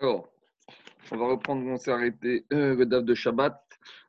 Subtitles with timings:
[0.00, 0.28] Alors,
[1.12, 3.56] on va reprendre, on s'est arrêté, le DAF de Shabbat,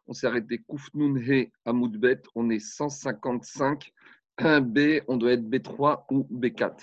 [0.07, 3.93] on s'est arrêté Koufnoun He Amoudbet, on est 155,
[4.37, 6.75] B, on doit être B3 ou B4.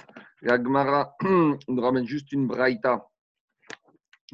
[0.42, 3.06] La Gemara nous ramène juste une braïta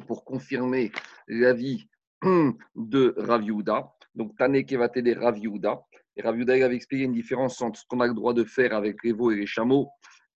[0.06, 0.92] pour confirmer
[1.26, 1.88] l'avis
[2.22, 3.44] de Rav.
[4.14, 5.80] Donc, Tane Kevate de Rav Yehuda.
[6.16, 9.02] Et Rav avait expliqué une différence entre ce qu'on a le droit de faire avec
[9.02, 9.88] les veaux et les chameaux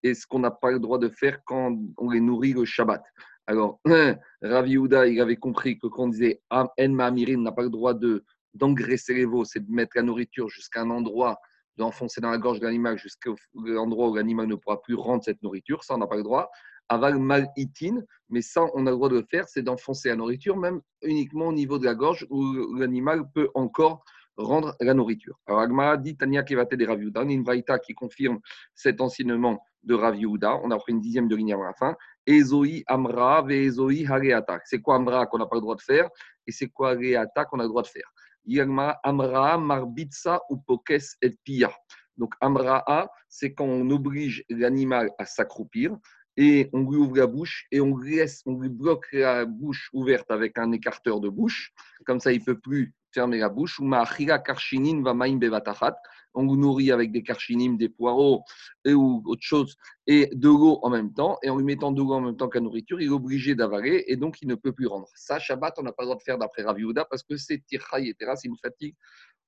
[0.03, 3.03] et ce qu'on n'a pas le droit de faire quand on les nourrit le Shabbat.
[3.47, 3.81] Alors,
[4.43, 7.95] Rav Yehuda, il avait compris que quand on disait En Ma'amirin n'a pas le droit
[7.95, 11.39] de, d'engraisser les veaux, c'est de mettre la nourriture jusqu'à un endroit,
[11.77, 15.43] d'enfoncer dans la gorge de l'animal jusqu'à l'endroit où l'animal ne pourra plus rendre cette
[15.43, 15.83] nourriture.
[15.85, 16.51] Ça, on n'a pas le droit.
[16.89, 20.17] Aval mal itin, mais ça, on a le droit de le faire, c'est d'enfoncer la
[20.17, 24.05] nourriture, même uniquement au niveau de la gorge où l'animal peut encore
[24.37, 25.39] rendre la nourriture.
[25.47, 27.45] Alors, Agmara dit Tania Kevate de Rav Yehuda, une
[27.85, 28.41] qui confirme
[28.75, 30.61] cet enseignement de Rav Yehuda.
[30.63, 31.97] On a pris une dixième de ligne à la fin.
[32.27, 34.61] Ezoi Amra Hareata.
[34.65, 36.09] C'est quoi Amra qu'on n'a pas le droit de faire
[36.47, 38.11] et c'est quoi Hareata qu'on a le droit de faire?
[38.45, 41.71] Yagma Amra Marbitsa ou Pokes et Pia.
[42.17, 45.97] Donc Amraa, c'est quand on oblige l'animal à s'accroupir
[46.37, 50.31] et on lui ouvre la bouche et on lui, on lui bloque la bouche ouverte
[50.31, 51.73] avec un écarteur de bouche.
[52.07, 53.79] Comme ça, il ne peut plus fermer la bouche.
[53.81, 55.97] Ou Ma'achira Karshinin va Maim Bevatachat
[56.35, 58.45] on vous nourrit avec des karchinim, des poireaux
[58.85, 62.01] et, ou autre chose, et de l'eau en même temps, et en lui mettant de
[62.01, 64.55] l'eau en même temps que la nourriture, il est obligé d'avaler et donc il ne
[64.55, 65.09] peut plus rendre.
[65.15, 66.79] Ça, Shabbat, on n'a pas le droit de faire d'après Rav
[67.11, 68.97] parce que c'est tirchaï et c'est une fatigue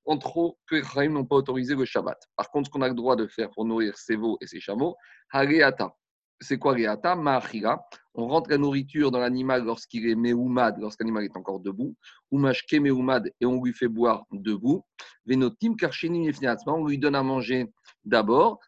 [0.07, 2.19] en trop que les n'ont pas autorisé le Shabbat.
[2.37, 4.61] Par contre, ce qu'on a le droit de faire pour nourrir ses veaux et ses
[4.61, 4.97] chameaux,
[5.31, 5.95] Hareata.
[6.45, 7.83] C'est quoi Reata Ma'achira.
[8.15, 11.97] On rentre la nourriture dans l'animal lorsqu'il est meumad, lorsqu'animal est encore debout,
[12.31, 14.85] ou mashke meumad, et on lui fait boire debout.
[15.25, 16.31] Venotim karchenim
[16.67, 17.73] on lui donne à manger
[18.05, 18.61] d'abord,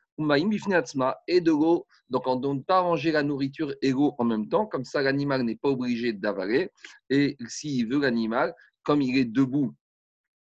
[1.29, 1.87] et de l'eau.
[2.09, 5.03] Donc on ne donne pas à manger la nourriture et en même temps, comme ça
[5.03, 6.71] l'animal n'est pas obligé d'avaler.
[7.11, 9.75] Et s'il veut l'animal, comme il est debout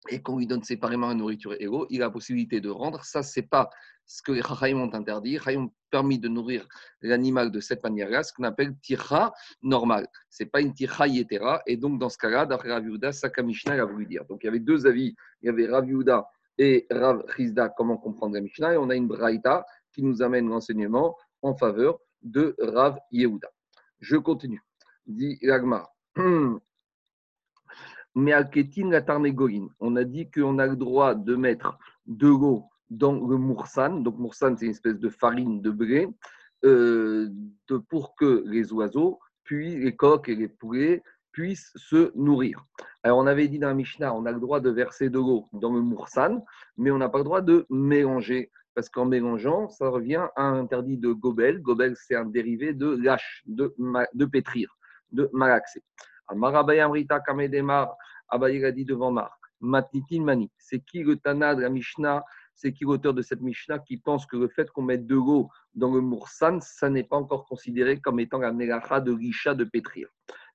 [0.09, 3.05] et qu'on lui donne séparément la nourriture et il a la possibilité de rendre.
[3.05, 3.69] Ça, c'est pas
[4.11, 5.39] ce que les Chachaïm ont interdit.
[5.47, 6.67] Les ont permis de nourrir
[7.01, 9.33] l'animal de cette manière-là, ce qu'on appelle tirha
[9.63, 10.09] normal.
[10.29, 11.63] Ce n'est pas une tirha yetera.
[11.67, 13.11] Et donc, dans ce cas-là, d'après Rav Yehuda,
[13.45, 14.25] Mishnah a voulu dire.
[14.25, 15.15] Donc, il y avait deux avis.
[15.43, 16.29] Il y avait Rav Yehuda
[16.59, 18.75] et Rav Chizda, comment comprendre la Mishnah.
[18.75, 23.49] Et on a une braïta qui nous amène l'enseignement en faveur de Rav Yehuda.
[24.01, 24.63] Je continue.
[25.07, 25.89] Dit Ragmar.
[28.17, 29.05] Mais Alketin la
[29.79, 34.01] On a dit qu'on a le droit de mettre de l'eau dans le moursan.
[34.01, 36.09] Donc, moursan, c'est une espèce de farine de blé
[36.65, 37.29] euh,
[37.69, 41.03] de, pour que les oiseaux, puis les coqs et les poulets
[41.33, 42.65] puissent se nourrir.
[43.03, 45.49] Alors, on avait dit dans la Mishnah, on a le droit de verser de l'eau
[45.53, 46.45] dans le moursan,
[46.77, 48.51] mais on n'a pas le droit de mélanger.
[48.75, 51.61] Parce qu'en mélangeant, ça revient à un interdit de gobel.
[51.61, 54.77] Gobel, c'est un dérivé de lâche, de, pétrir,
[55.13, 55.83] de malaxer.
[57.27, 57.97] Kamedemar,
[58.33, 60.51] devant Mar, Matnitin Mani.
[60.59, 62.25] C'est qui le Tana de la Mishnah
[62.61, 65.49] c'est qui l'auteur de cette Mishnah qui pense que le fait qu'on mette de l'eau
[65.75, 69.65] dans le moursan, ça n'est pas encore considéré comme étant la mélacha de l'isha de
[69.65, 70.09] pétrir.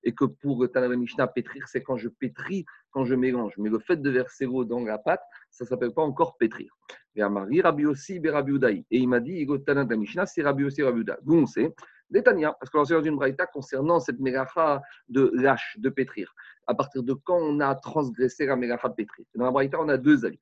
[0.04, 3.54] Et que pour le Mishnah, pétrir, c'est quand je pétris, quand je mélange.
[3.58, 6.78] Mais le fait de verser l'eau dans la pâte, ça ne s'appelle pas encore pétrir.
[7.16, 11.34] Et Amari, Rabbi aussi, Et il m'a dit, le Mishnah, c'est Rabbi aussi, Rabbi D'où
[11.34, 11.74] on sait
[12.24, 16.34] parce qu'on dans une braïta concernant cette mélacha de lâche, de pétrir.
[16.68, 19.26] À partir de quand on a transgressé la mélacha de pétrir?
[19.36, 20.40] Dans la braïta, on a deux avis.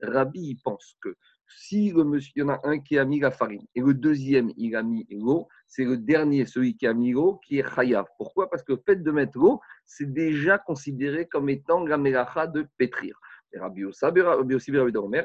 [0.00, 1.14] Rabbi, il pense que
[1.46, 3.94] si le monsieur, il y en a un qui a mis la farine et le
[3.94, 7.74] deuxième, il a mis l'eau, c'est le dernier, celui qui a mis l'eau, qui est
[7.74, 8.06] chayav.
[8.16, 12.46] Pourquoi Parce que le fait de mettre l'eau, c'est déjà considéré comme étant la mélacha
[12.46, 13.18] de pétrir.
[13.52, 14.56] Et Rabbi Rabbi Rabbi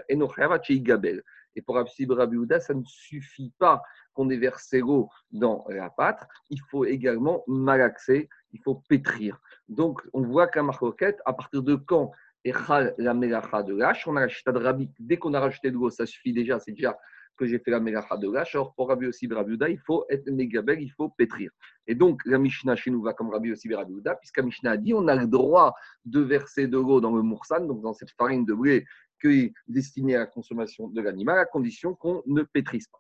[0.10, 1.24] et.
[1.56, 3.82] Et pour Rabbi Rabbi ça ne suffit pas
[4.20, 9.40] qu'on ait versé l'eau dans la pâte, il faut également malaxer, il faut pétrir.
[9.70, 12.12] Donc, on voit qu'à Marcoquette, à partir de quand
[12.44, 15.76] la melacha de l'âche, on a la chita de Rabbi, dès qu'on a rajouté de
[15.76, 16.98] l'eau, ça suffit déjà, c'est déjà
[17.38, 18.56] que j'ai fait la melacha de l'âche.
[18.56, 21.52] Alors, pour Rabbi aussi Rabbi il faut être mégabel, il faut pétrir.
[21.88, 24.78] Et donc, la Mishnah chez nous va comme Rabbi aussi Rabbi puisque la Mishnah a
[24.78, 25.74] dit on a le droit
[26.04, 28.86] de verser de l'eau dans le moursan, donc dans cette farine de blé
[29.22, 33.00] qui est destinée à la consommation de l'animal, à condition qu'on ne pétrisse pas.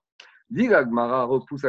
[0.51, 1.65] Repousse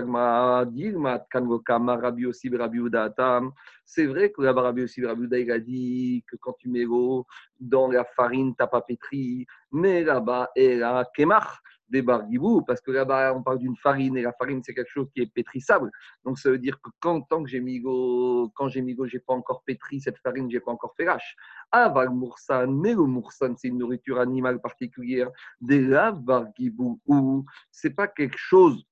[3.85, 7.27] C'est vrai que Rabbi aussi il a dit que quand tu mets l'eau
[7.59, 11.61] dans la farine, tu n'as pas pétri, mais là-bas, elle a kemach
[11.91, 15.09] des barguibou, parce que là-bas, on parle d'une farine, et la farine, c'est quelque chose
[15.15, 15.91] qui est pétrissable.
[16.25, 19.35] Donc, ça veut dire que quand, tant que j'ai mis quand j'ai mis j'ai pas
[19.35, 21.37] encore pétri cette farine, j'ai pas encore fait lâche.
[21.71, 25.31] Aval ah, moursan, mais le moursan, c'est une nourriture animale particulière.
[25.61, 28.85] Des la barguibou, ou c'est pas quelque chose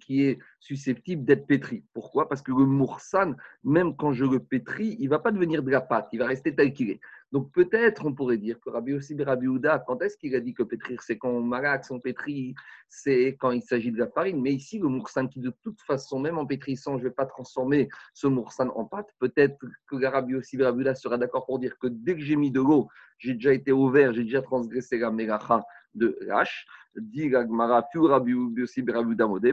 [0.00, 1.84] qui est susceptible d'être pétri.
[1.92, 2.28] Pourquoi?
[2.28, 5.80] Parce que le moursan, même quand je le pétris, il va pas devenir de la
[5.80, 7.00] pâte, il va rester tel qu'il est.
[7.36, 10.54] Donc peut-être on pourrait dire que Rabbi aussi Rabbi Ouda, quand est-ce qu'il a dit
[10.54, 12.54] que pétrir, c'est quand on malaxe, on pétrit,
[12.88, 14.40] c'est quand il s'agit de la farine?
[14.40, 17.26] Mais ici, le moursan qui de toute façon, même en pétrissant, je ne vais pas
[17.26, 21.76] transformer ce moursan en pâte, peut-être que Rabbi aussi Rabbi Ouda sera d'accord pour dire
[21.78, 22.88] que dès que j'ai mis de l'eau,
[23.18, 25.62] j'ai déjà été ouvert, j'ai déjà transgressé la mélacha
[25.94, 26.64] de H.
[26.96, 27.28] Dit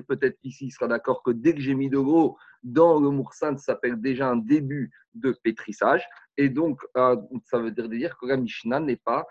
[0.08, 3.58] Peut-être qu'ici, il sera d'accord que dès que j'ai mis de l'eau dans le moursan,
[3.58, 6.08] ça s'appelle déjà un début de pétrissage.
[6.38, 7.16] Et donc, euh,
[7.46, 9.26] ça veut dire que la Mishnah n'est pas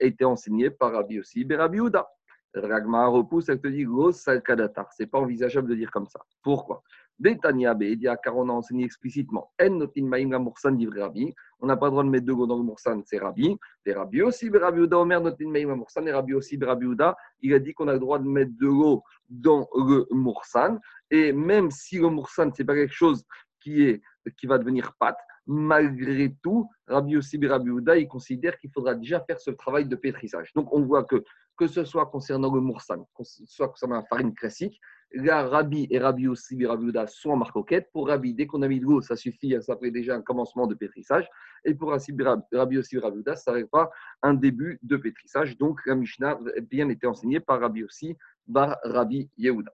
[0.00, 2.06] été enseignée par Rabbi aussi Rabbi Uda.
[2.54, 6.20] Ragma repousse, elle te dit Ce n'est pas envisageable de dire comme ça.
[6.42, 6.82] Pourquoi?
[7.18, 11.34] Betania Bedia, car on a enseigné explicitement En notin maïm la moursan Rabbi.
[11.60, 13.56] On n'a pas le droit de mettre de l'eau dans le moursan, c'est Rabbi.
[13.86, 17.16] Et Rabbi aussi, Rabbi Uda, Omer notin maïm la moursan, et Rabbi aussi, Rabbi Uda,
[17.40, 20.78] il a dit qu'on a le droit de mettre de l'eau dans le moursan.
[21.10, 23.24] Et même si le moursan, ce n'est pas quelque chose
[23.60, 24.02] qui, est,
[24.36, 29.20] qui va devenir pâte, malgré tout, Rabbi aussi, Rabbi Uda, il considère qu'il faudra déjà
[29.20, 30.52] faire ce travail de pétrissage.
[30.54, 31.22] Donc on voit que
[31.56, 34.78] que ce soit concernant le moursan, que ce soit concernant la farine classique,
[35.12, 37.88] là, Rabbi et Rabbi aussi, Rabbi Uda sont en marcoquette.
[37.92, 40.66] Pour Rabbi, dès qu'on a mis de l'eau, ça suffit, ça fait déjà un commencement
[40.66, 41.28] de pétrissage.
[41.64, 43.90] Et pour Rabbi aussi, Rabbi Uda, ça n'arrive pas
[44.22, 45.56] un début de pétrissage.
[45.56, 46.38] Donc la Mishnah
[46.70, 48.16] bien été enseignée par Rabbi aussi,
[48.52, 49.72] par Rabbi Yehuda.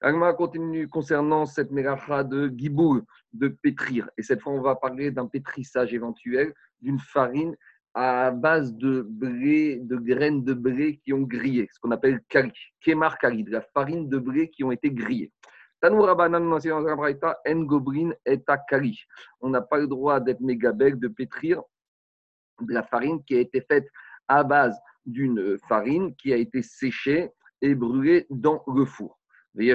[0.00, 3.02] Agma continue concernant cette mélacha de giboul,
[3.32, 4.08] de pétrir.
[4.16, 7.54] Et cette fois, on va parler d'un pétrissage éventuel d'une farine
[7.94, 13.44] à base de graines de blé qui ont grillé, ce qu'on appelle kari, kemar kari,
[13.44, 15.32] de la farine de blé qui ont été grillées.
[15.82, 16.14] On n'a
[19.62, 21.62] pas le droit d'être mégabel, de pétrir
[22.60, 23.88] de la farine qui a été faite
[24.28, 27.30] à base d'une farine qui a été séchée
[27.62, 29.19] et brûlée dans le four.
[29.58, 29.74] Et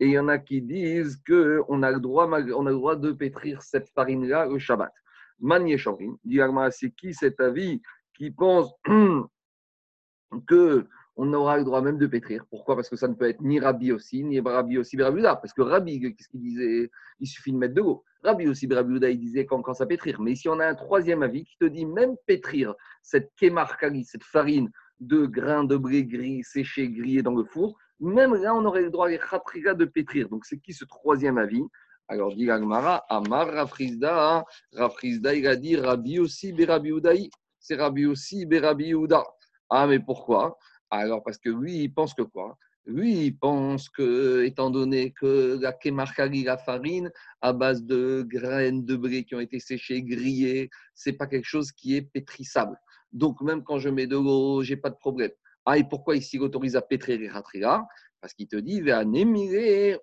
[0.00, 3.12] il y en a qui disent qu'on a, le droit, on a le droit de
[3.12, 4.92] pétrir cette farine-là le Shabbat.
[5.40, 5.76] Manié
[6.24, 6.40] dit
[6.70, 7.82] c'est qui cet avis
[8.14, 8.72] qui pense
[10.46, 10.86] que
[11.18, 12.44] on aura le droit même de pétrir?
[12.50, 12.76] Pourquoi?
[12.76, 15.36] Parce que ça ne peut être ni Rabbi aussi, ni Rabbi aussi Berabuda.
[15.36, 16.90] Parce que Rabbi, qu'est-ce qu'il disait?
[17.20, 18.04] Il suffit de mettre de l'eau.
[18.22, 20.20] Rabbi aussi Berabuda, il disait quand, quand ça pétrir.
[20.20, 24.24] Mais ici, on a un troisième avis qui te dit même pétrir cette kémarkali, cette
[24.24, 24.70] farine
[25.00, 28.90] de grains de blé gris, séchés, grillés dans le four, même là, on aurait le
[28.90, 30.28] droit de pétrir.
[30.28, 31.64] Donc, c'est qui ce troisième avis?
[32.08, 37.30] Alors, dit Agmara, Amar Rafrizda, Rafrizda, il a dit Rabbi aussi, Berabi Udaï.
[37.58, 39.24] C'est Rabbi aussi, Berabi Uda.
[39.70, 40.56] Ah, mais pourquoi?
[40.90, 42.56] Alors, parce que lui, il pense que quoi?
[42.84, 47.10] Lui, il pense que, étant donné que la kemarkari, la farine,
[47.40, 51.72] à base de graines de blé qui ont été séchées, grillées, c'est pas quelque chose
[51.72, 52.78] qui est pétrissable.
[53.12, 55.30] Donc, même quand je mets de l'eau, j'ai pas de problème.
[55.64, 59.04] Ah, et pourquoi ici il autorise à pétrir les Parce qu'il te dit, va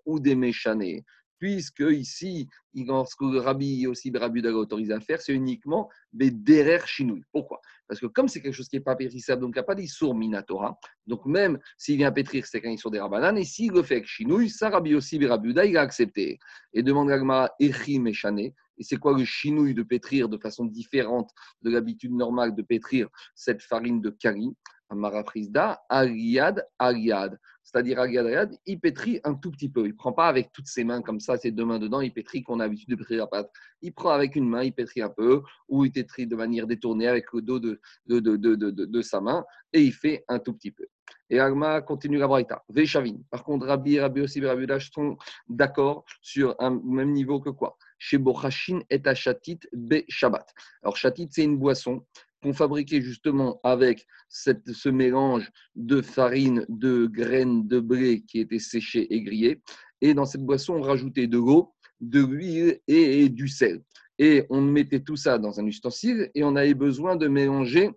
[0.06, 1.04] ou des méchanés
[1.44, 6.32] puisque ici, ce que le rabbi aussi Rabbi a autorisé à faire, c'est uniquement des
[6.32, 7.26] derrière chinouilles.
[7.34, 7.60] Pourquoi?
[7.86, 9.76] Parce que comme c'est quelque chose qui n'est pas pétrissable, donc il n'y a pas
[9.76, 13.84] d'issour minatora, donc même s'il vient pétrir, c'est quand sont des rabanan, et s'il le
[13.84, 16.40] fait avec chinouille, ça Rabbi aussi Rabbi il a accepté.
[16.72, 21.32] Et demande à Echi Méchané, et c'est quoi le chinouille de pétrir de façon différente
[21.62, 24.56] de l'habitude normale de pétrir cette farine de kari?
[24.90, 29.86] Amarafrizda, Ariad, Ariad c'est-à-dire Agad il pétrit un tout petit peu.
[29.86, 32.14] Il ne prend pas avec toutes ses mains comme ça, ses deux mains dedans, il
[32.14, 33.52] pétrit qu'on a l'habitude de pétrir la pâte.
[33.82, 37.08] Il prend avec une main, il pétrit un peu, ou il pétrit de manière détournée
[37.08, 40.72] avec le dos de, de, de, de sa main, et il fait un tout petit
[40.72, 40.86] peu.
[41.30, 42.64] Et Agma continue la braïta.
[42.70, 43.18] Veshavin.
[43.32, 47.78] Par contre, Rabbi Rabbi aussi Rabbi sont d'accord sur un même niveau que quoi?
[48.06, 50.54] Chez Bochachin et Achatit Be Shabbat.
[50.82, 52.06] Alors, Chatit, c'est une boisson
[52.42, 59.08] qu'on fabriquait justement avec ce mélange de farine, de graines de blé qui étaient séchées
[59.14, 59.62] et grillées.
[60.02, 63.82] Et dans cette boisson, on rajoutait de l'eau, de l'huile et, du sel.
[64.20, 67.90] Et on mettait tout ça dans un ustensile et on avait besoin de mélanger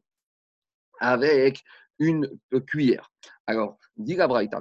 [1.01, 1.65] avec
[1.99, 2.31] une
[2.69, 3.11] cuillère.
[3.47, 4.61] Alors, dit la Braïta,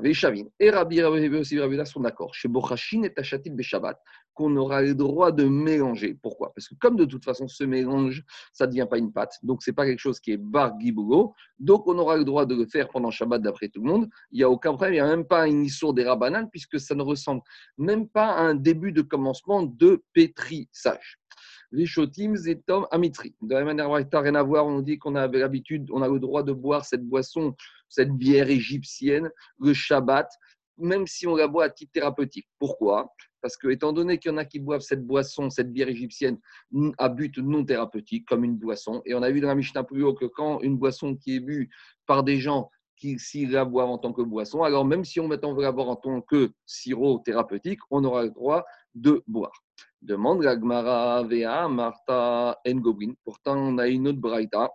[0.59, 1.01] et Rabbi
[1.35, 2.33] aussi Rabbi sont d'accord.
[2.33, 3.99] Chez Bochachin et Tachatit Beshabbat,
[4.35, 6.17] qu'on aura le droit de mélanger.
[6.21, 6.53] Pourquoi?
[6.53, 8.23] Parce que comme de toute façon, ce mélange,
[8.53, 9.39] ça ne devient pas une pâte.
[9.41, 10.73] Donc, ce n'est pas quelque chose qui est bar
[11.59, 14.09] Donc, on aura le droit de le faire pendant Shabbat d'après tout le monde.
[14.31, 14.93] Il n'y a aucun problème.
[14.93, 17.41] Il n'y a même pas une histoire des rabananes puisque ça ne ressemble
[17.77, 21.17] même pas à un début de commencement de pétrissage
[21.71, 23.35] les shotim et tom amitri.
[23.41, 26.19] De la même manière, rien à voir, on dit qu'on a l'habitude, on a le
[26.19, 27.55] droit de boire cette boisson,
[27.89, 30.29] cette bière égyptienne, le Shabbat,
[30.77, 32.47] même si on la boit à titre thérapeutique.
[32.59, 33.13] Pourquoi?
[33.45, 36.39] Parce que, étant donné qu'il y en a qui boivent cette boisson, cette bière égyptienne,
[36.97, 40.03] à but non thérapeutique, comme une boisson, et on a vu dans la Mishnah plus
[40.03, 41.69] haut que quand une boisson qui est bue
[42.07, 42.71] par des gens
[43.19, 45.95] s'il la boire en tant que boisson, alors même si on veut la boire en
[45.95, 49.63] tant que sirop thérapeutique, on aura le droit de boire.
[50.01, 53.13] Demande la Gmara Vea Martha Ngobrin.
[53.23, 54.71] Pourtant, on a une autre braïta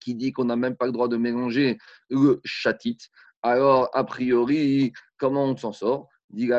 [0.00, 2.98] qui dit qu'on n'a même pas le droit de mélanger le chatit.
[3.42, 6.08] Alors, a priori, comment on s'en sort?
[6.32, 6.52] Il n'y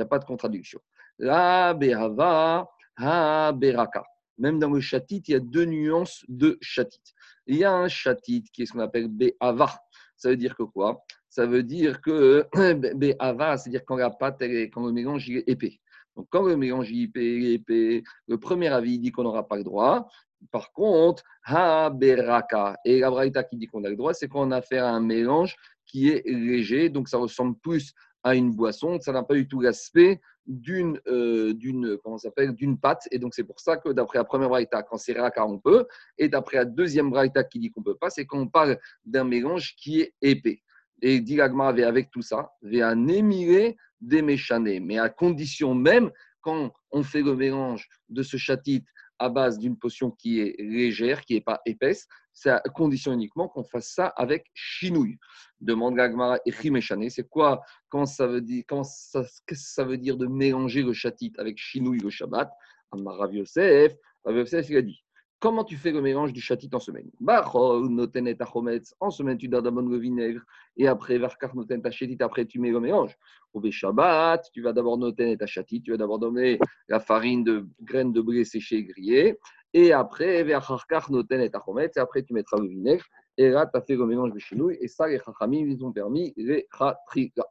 [0.00, 0.80] a pas de contradiction.
[1.18, 1.76] La
[2.98, 4.04] Ha Beraka.
[4.38, 7.14] Même dans le chatit, il y a deux nuances de chatit.
[7.46, 9.80] Il y a un chatit qui est ce qu'on appelle Behava.
[10.16, 11.02] Ça veut dire que quoi?
[11.28, 12.46] Ça veut dire que
[12.94, 15.80] Behava, c'est-à-dire quand la pâte, quand le mélange est épais.
[16.16, 20.08] Donc, quand le mélange est épais, le premier avis dit qu'on n'aura pas le droit.
[20.50, 22.76] Par contre, ha beraka.
[22.84, 25.56] Et la braïta qui dit qu'on a le droit, c'est qu'on a fait un mélange
[25.86, 27.94] qui est léger, donc ça ressemble plus
[28.26, 31.54] à une boisson, ça n'a pas du tout l'aspect d'une euh,
[32.18, 33.06] s'appelle d'une pâte.
[33.12, 35.86] Et donc c'est pour ça que d'après la première braïta quand c'est raka on peut.
[36.18, 39.22] Et d'après la deuxième braïta qui dit qu'on peut pas c'est quand on parle d'un
[39.22, 40.60] mélange qui est épais.
[41.02, 46.72] Et Dilagma avait avec tout ça un émiré des méchanés mais à condition même quand
[46.90, 48.84] on fait le mélange de ce chatit
[49.20, 52.08] à base d'une potion qui est légère, qui n'est pas épaisse.
[52.38, 55.16] C'est à condition uniquement qu'on fasse ça avec chinouille.
[55.58, 56.52] Demande Gagmara et
[57.08, 60.92] C'est quoi quand ça veut dire, ça, Qu'est-ce que ça veut dire de mélanger le
[60.92, 62.52] chatit avec chinouille le Shabbat?
[62.92, 63.94] Amar Yosef,
[64.26, 65.02] Yosef, il a dit?
[65.38, 67.10] Comment tu fais le mélange du chatit en semaine?
[69.00, 70.42] En semaine, tu donnes d'abord le vinaigre
[70.76, 73.16] et après, après tu mets le mélange.
[73.54, 77.66] Au Shabbat, tu vas d'abord noter ta chatit, tu vas d'abord donner la farine de
[77.80, 79.38] graines de blé séchées et grillées.
[79.78, 83.04] Et après, et après tu mettras le vinaigre.
[83.36, 84.78] Et là, tu as fait le mélange de chinouille.
[84.80, 87.44] Et ça, les chachamim, ils ont permis les chatriga.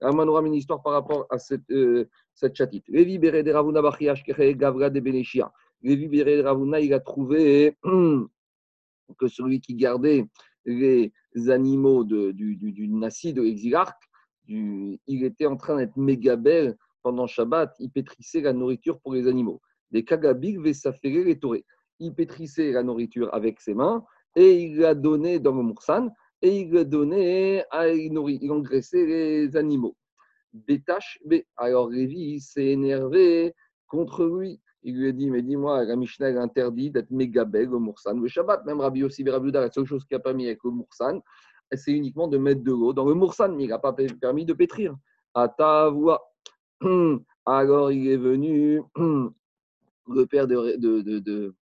[0.00, 2.84] Alors, on aura une histoire par rapport à cette, euh, cette chatit.
[2.86, 5.52] Levi Bere de Ravuna Bachiash Gavra de Beneshia.
[5.82, 10.28] Lévi Ravuna, il a trouvé que celui qui gardait
[10.66, 11.12] les
[11.48, 14.00] animaux de, du, du, du Nassi, de l'exilarque,
[14.46, 19.26] il était en train d'être méga belle pendant Shabbat, il pétrissait la nourriture pour les
[19.26, 19.60] animaux.
[19.90, 21.64] Les kagabik s'affairer les tourés.
[22.00, 24.04] Il pétrissait la nourriture avec ses mains
[24.36, 26.08] et il l'a donné dans le moursan
[26.42, 29.96] et il l'a donné à il engraissait les animaux.
[30.52, 31.20] Bétache,
[31.56, 33.54] alors Lévi s'est énervé
[33.86, 37.80] contre lui il lui a dit, mais dis-moi, la Mishnah interdit d'être méga belle au
[37.80, 38.20] Moursan.
[38.20, 41.20] Le Shabbat, même Rabbi Yossi Rabbi la seule chose qu'il a permis avec le Moursan,
[41.72, 44.52] c'est uniquement de mettre de l'eau dans le Moursan, mais il n'a pas permis de
[44.52, 44.94] pétrir.
[45.32, 46.22] À ta voix.
[47.46, 48.82] Alors il est venu
[50.08, 51.54] le père de,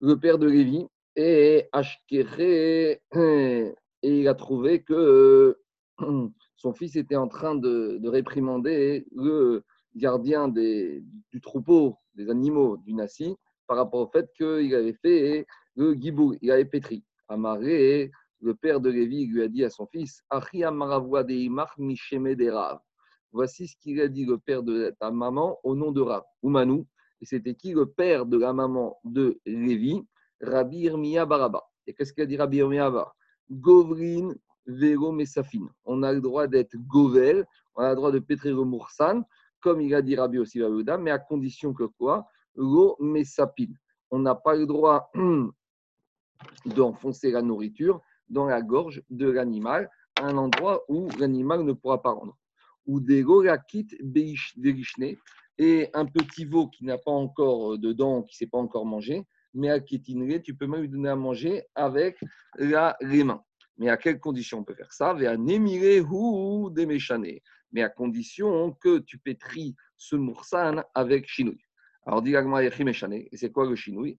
[0.00, 1.68] le père de Lévi et
[4.02, 5.58] et il a trouvé que
[6.56, 9.62] son fils était en train de, réprimander le
[9.94, 15.46] gardien des, du troupeau des animaux du Nassi par rapport au fait qu'il avait fait
[15.76, 17.04] le gibou, il avait pétri.
[17.28, 20.22] Amaré, le père de Lévi lui a dit à son fils
[23.32, 26.86] Voici ce qu'il a dit le père de ta maman au nom de Rav, Oumanou.
[27.24, 30.06] Et c'était qui le père de la maman de Lévi?
[30.42, 31.64] Rabbi Irmia Baraba.
[31.86, 33.14] Et qu'est-ce qu'il a dit Rabbi Baraba?
[33.50, 34.34] Govrin
[34.66, 35.70] Vero Mesafin.
[35.86, 39.22] On a le droit d'être Govel, on a le droit de pétrir le Moursan,
[39.62, 40.60] comme il a dit Rabbi aussi
[41.00, 42.28] mais à condition que quoi?
[42.56, 43.74] L'eau sapine.
[44.10, 45.10] On n'a pas le droit
[46.66, 49.88] d'enfoncer la nourriture dans la gorge de l'animal,
[50.20, 52.36] à un endroit où l'animal ne pourra pas rendre.
[52.86, 55.16] Ou des golakit berishne,
[55.58, 58.86] et un petit veau qui n'a pas encore de dents, qui ne s'est pas encore
[58.86, 62.18] mangé, mais à kétinerie, tu peux même lui donner à manger avec
[62.58, 63.42] la, les mains.
[63.76, 65.14] Mais à quelles conditions on peut faire ça?
[65.14, 67.42] Vers ou des méchanés
[67.74, 71.66] mais à condition que tu pétris ce moursan avec chinouille.
[72.06, 74.16] Alors, dit et c'est quoi le chinouille?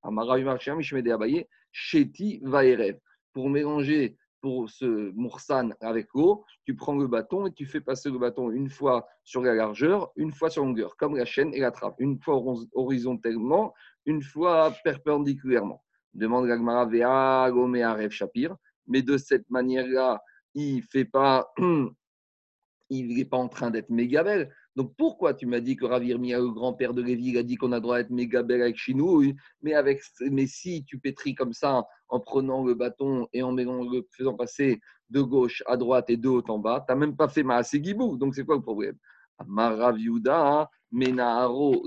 [3.34, 8.12] Pour mélanger pour ce moursan avec l'eau, tu prends le bâton et tu fais passer
[8.12, 11.52] le bâton une fois sur la largeur, une fois sur la longueur, comme la chaîne
[11.56, 12.40] et la trappe, une fois
[12.76, 13.74] horizontalement,
[14.06, 15.84] une fois perpendiculairement.
[16.14, 20.22] Demande Gagmara Vea Gome Shapir, mais de cette manière-là,
[20.54, 21.52] il fait pas
[22.92, 24.54] il n'est pas en train d'être méga belle.
[24.76, 27.56] Donc pourquoi tu m'as dit que Ravir Mia, le grand-père de Lévi, il a dit
[27.56, 31.54] qu'on a droit d'être méga belle avec chinouille, mais, avec, mais si tu pétris comme
[31.54, 36.18] ça en prenant le bâton et en le faisant passer de gauche à droite et
[36.18, 38.18] de haut en bas, tu n'as même pas fait ma Gibou.
[38.18, 38.98] Donc c'est quoi le problème?
[39.46, 41.84] Maraviuda, Menaro,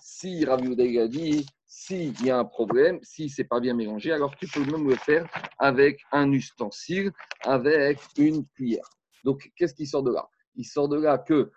[0.00, 4.34] Si Raviuda a dit, s'il y a un problème, si c'est pas bien mélangé, alors
[4.36, 5.26] tu peux même le faire
[5.58, 8.88] avec un ustensile, avec une cuillère.
[9.24, 10.28] Donc, qu'est-ce qui sort de là?
[10.54, 11.50] Il sort de là que,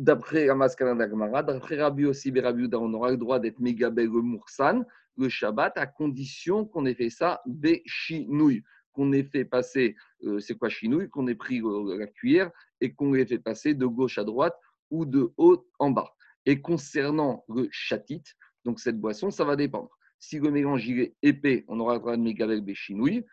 [0.00, 4.82] d'après Ramaskana d'Agmara, d'après Rabbi aussi on aura le droit d'être mégabel le Moursan,
[5.18, 10.56] le Shabbat, à condition qu'on ait fait ça béchinouille, qu'on ait fait passer, euh, c'est
[10.56, 14.16] quoi chinouille, qu'on ait pris euh, la cuillère et qu'on ait fait passer de gauche
[14.16, 14.56] à droite
[14.90, 16.14] ou de haut en bas.
[16.46, 18.24] Et concernant le chatit,
[18.64, 19.90] donc cette boisson, ça va dépendre.
[20.18, 23.26] Si le mélange il est épais, on aura le droit de des chinouilles,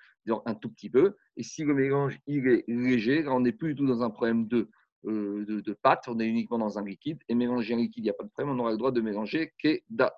[0.46, 1.16] un tout petit peu.
[1.38, 4.50] Et si le mélange il est léger, on n'est plus du tout dans un problème
[4.50, 4.70] de,
[5.06, 7.20] euh, de, pâte, on est uniquement dans un liquide.
[7.30, 9.02] Et mélanger un liquide, il n'y a pas de problème, on aura le droit de
[9.02, 10.12] mélanger kedar.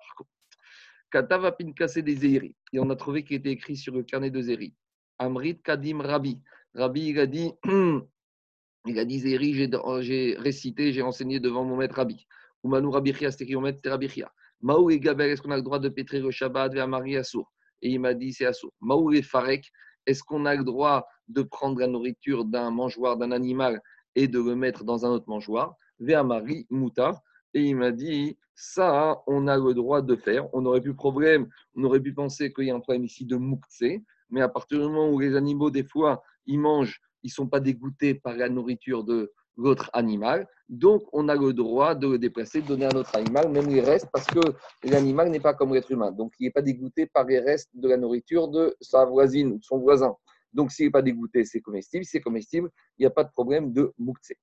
[1.10, 2.54] Katava pinkase des Zéhiri.
[2.72, 4.74] Et on a trouvé qu'il était écrit sur le carnet de Zéhiri.
[5.18, 6.40] Amrit Kadim Rabbi.
[6.74, 7.52] Rabbi, il a dit,
[8.86, 9.70] il a dit Zéhiri,
[10.00, 12.26] j'ai récité, j'ai enseigné devant mon maître Rabbi.
[12.64, 14.32] Umanu Rabbi Chia, c'était maître Rabbi Chia.
[14.62, 17.50] Maou et Gabel, est-ce qu'on a le droit de pétrer le Shabbat vers Marie Assour?
[17.80, 18.72] Et il m'a dit, c'est Assour.
[18.80, 19.70] Maou et Farek,
[20.06, 23.80] est-ce qu'on a le droit de prendre la nourriture d'un mangeoire, d'un animal,
[24.14, 27.22] et de le mettre dans un autre mangeoire Vers Marie Mouta.
[27.52, 30.48] Et il m'a dit, ça, on a le droit de faire.
[30.54, 33.36] On aurait pu problème, on aurait pu penser qu'il y a un problème ici de
[33.36, 37.32] mouktsé, mais à partir du moment où les animaux, des fois, ils mangent, ils ne
[37.32, 42.06] sont pas dégoûtés par la nourriture de l'autre animal, donc on a le droit de
[42.06, 44.40] le déplacer, de donner à notre animal, même les restes, parce que
[44.84, 46.12] l'animal n'est pas comme l'être humain.
[46.12, 49.58] Donc il n'est pas dégoûté par les restes de la nourriture de sa voisine ou
[49.58, 50.14] de son voisin.
[50.52, 52.04] Donc s'il n'est pas dégoûté, c'est comestible.
[52.04, 54.36] Si c'est comestible, il n'y a pas de problème de mouktsé.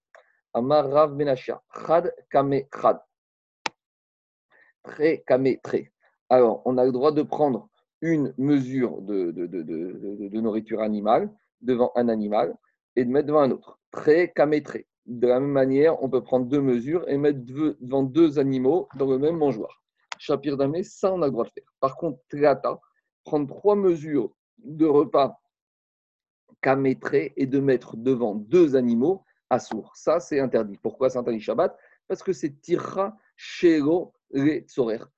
[0.53, 2.99] Amar Rav Menachia, Chad Kame Chad.
[4.83, 5.91] Très Kame Très.
[6.29, 7.69] Alors, on a le droit de prendre
[8.01, 12.55] une mesure de, nourriture animale devant un animal
[12.95, 13.79] et de mettre devant un autre.
[13.91, 14.87] Très Kame Très.
[15.05, 19.09] De la même manière, on peut prendre deux mesures et mettre devant deux animaux dans
[19.09, 19.81] le même mangeoire.
[20.19, 21.63] Chapir d'amé, ça, on a le droit de faire.
[21.79, 22.79] Par contre, Triata,
[23.23, 25.39] prendre trois mesures de repas
[26.61, 29.91] Kametré et de mettre devant deux animaux à sourd.
[29.95, 30.77] Ça, c'est interdit.
[30.81, 31.77] Pourquoi c'est interdit Shabbat?
[32.07, 34.65] Parce que c'est tira shelo le.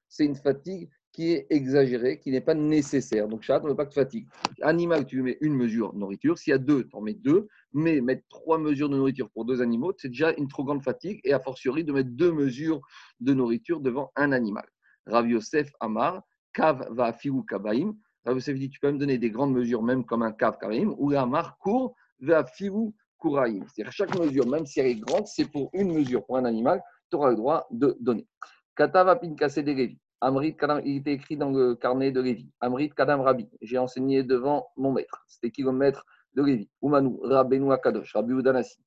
[0.08, 3.28] C'est une fatigue qui est exagérée, qui n'est pas nécessaire.
[3.28, 4.28] Donc, Shabbat, on ne veut pas que fatigue.
[4.62, 6.38] Animal, tu mets une mesure de nourriture.
[6.38, 7.48] S'il y a deux, tu en mets deux.
[7.74, 11.20] Mais mettre trois mesures de nourriture pour deux animaux, c'est déjà une trop grande fatigue.
[11.24, 12.82] Et a fortiori, de mettre deux mesures
[13.20, 14.68] de nourriture devant un animal.
[15.06, 16.24] Rav Yosef Amar,
[16.54, 17.16] Kav va
[17.48, 17.96] kabaim.
[18.26, 21.10] Yosef dit Tu peux me donner des grandes mesures, même comme un Kav kabaim, ou
[21.10, 23.66] la marque court va fiou Kouraïm.
[23.68, 26.26] C'est-à-dire chaque mesure, même si elle est grande, c'est pour une mesure.
[26.26, 28.28] Pour un animal, tu auras le droit de donner.
[28.76, 30.00] Katava Pinkase de Lévi.
[30.22, 32.50] Amrit Kadam, il était écrit dans le carnet de Lévi.
[32.60, 33.48] Amrit Kadam Rabbi.
[33.62, 35.24] J'ai enseigné devant mon maître.
[35.28, 36.70] C'était kilomètre de Lévi.
[36.84, 38.80] Umanu, Rabbeinu Akadosh, Rabbi Udanasi.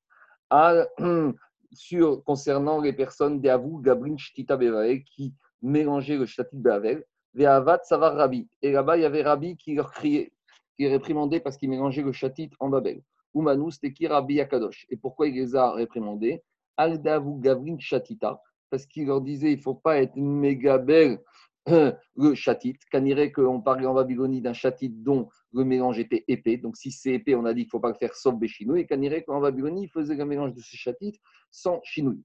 [1.72, 8.14] sur, concernant les personnes d'Avou, Gabrin, Shtita, Bevael, qui mélangeaient le Shatit Beavel, Ve'avat, Savar
[8.14, 8.48] Rabbi.
[8.62, 10.32] Et là-bas, il y avait Rabbi qui leur criait,
[10.76, 13.02] qui réprimandait parce qu'il mélangeait le Shatit en Babel.
[13.70, 14.86] C'était qui Rabbi Akadosh?
[14.90, 16.42] Et pourquoi il les a réprimandés?
[16.76, 18.40] Aldavu Gavrin Chatita,
[18.70, 21.20] parce qu'il leur disait il ne faut pas être méga belle
[21.66, 22.76] le chatit.
[22.90, 26.56] Canirait qu'on parlait en Babylonie d'un chatit dont le mélange était épais.
[26.56, 28.76] Donc si c'est épais, on a dit qu'il ne faut pas le faire sauf béchinou.
[28.76, 32.24] Et canirait qu'en Babylonie, il faisait le mélange de ce chatit sans chinouille.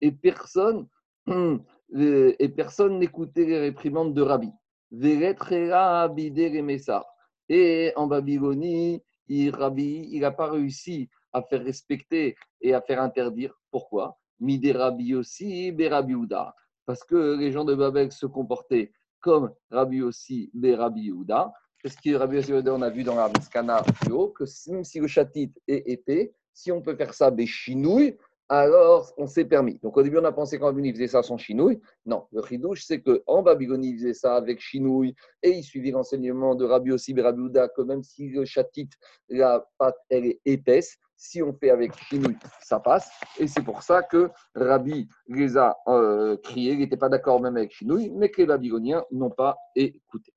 [0.00, 0.86] Et personne,
[1.94, 4.50] et personne n'écoutait les réprimandes de Rabbi.
[7.48, 13.58] Et en Babylonie, il, il n'a pas réussi à faire respecter et à faire interdire.
[13.70, 14.18] Pourquoi?
[14.40, 16.14] Mide Rabbi aussi, Berabi
[16.84, 21.12] Parce que les gens de Babel se comportaient comme Rabbi aussi, Berabi
[21.82, 24.98] Parce que Rabbi aussi, on a vu dans la Miskana plus haut, que même si
[24.98, 28.16] le chatit est épais, si on peut faire ça béchinouille,
[28.52, 29.78] alors on s'est permis.
[29.82, 31.80] Donc au début, on a pensé qu'en Babylonie, il faisait ça sans chinouille.
[32.04, 36.54] Non, le chidouche, c'est qu'en Babylonie, il faisait ça avec chinouille et il suivit l'enseignement
[36.54, 38.90] de Rabbi aussi, Rabbi que même si le chatit,
[39.30, 43.10] la pâte, elle est épaisse, si on fait avec chinouille, ça passe.
[43.38, 47.56] Et c'est pour ça que Rabbi les a euh, criés, il n'était pas d'accord même
[47.56, 50.34] avec chinouille, mais que les Babyloniens n'ont pas écouté.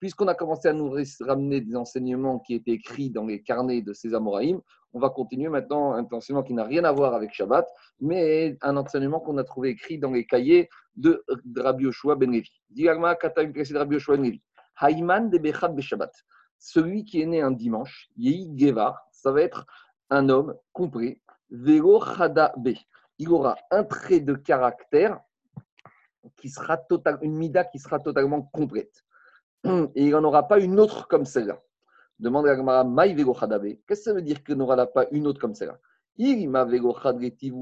[0.00, 3.94] Puisqu'on a commencé à nous ramener des enseignements qui étaient écrits dans les carnets de
[3.94, 4.60] ces Amoraïm,
[4.92, 7.68] on va continuer maintenant un enseignement qui n'a rien à voir avec Shabbat,
[8.00, 11.24] mais un enseignement qu'on a trouvé écrit dans les cahiers de,
[11.56, 12.50] Rabbi Yoshua Ben Levi.
[12.70, 14.42] Diagma Kata de Rabbi Yoshua Ben Levi.
[14.76, 16.12] Haïman de Bechad Beshabbat.
[16.58, 19.66] Celui qui est né un dimanche, Yehi Gevar, ça va être
[20.10, 21.20] un homme complet.
[21.50, 22.74] Velo Chada Be.
[23.18, 25.20] Il aura un trait de caractère
[26.36, 29.04] qui sera total, une mida qui sera totalement complète.
[29.64, 31.60] Et il n'en aura pas une autre comme celle-là.
[32.18, 35.54] Demande à Gamara, Maï Qu'est-ce que ça veut dire qu'il n'aura pas une autre comme
[35.54, 35.78] celle-là?
[36.16, 36.66] Il m'a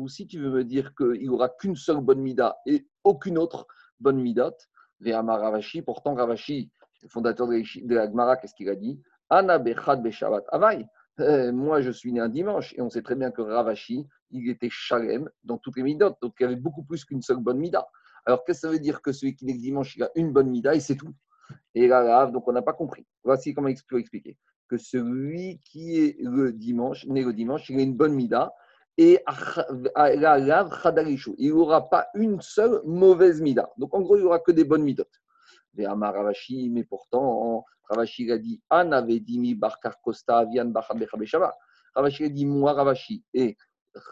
[0.09, 3.67] Si tu veux me dire qu'il n'aura qu'une seule bonne mida et aucune autre
[4.01, 4.57] bonne midot,
[5.01, 6.71] Ve'amar Ravashi, pourtant Ravashi,
[7.09, 8.99] fondateur de la Gemara, qu'est-ce qu'il a dit?
[9.29, 10.87] Ana Bechad Beshavat Avai.
[11.21, 14.49] Euh, moi, je suis né un dimanche et on sait très bien que Ravashi, il
[14.49, 17.59] était chalem dans toutes les midotes, donc il y avait beaucoup plus qu'une seule bonne
[17.59, 17.87] mida.
[18.25, 20.49] Alors, qu'est-ce que ça veut dire que celui qui est dimanche, il a une bonne
[20.49, 21.15] mida et c'est tout?
[21.75, 23.07] Et là, donc on n'a pas compris.
[23.25, 24.37] Voici comment expliquer.
[24.69, 28.53] Que celui qui est le dimanche, né le dimanche, il a une bonne mida
[28.99, 29.23] et
[31.39, 33.71] il n'aura pas une seule mauvaise mida.
[33.77, 35.21] Donc en gros, il n'y aura que des bonnes midotes.
[35.75, 40.73] Mais pourtant, Ravashi a dit An avait dit Barkar Costa, Avian
[41.95, 43.57] Ravashi a dit Moi, Ravashi, et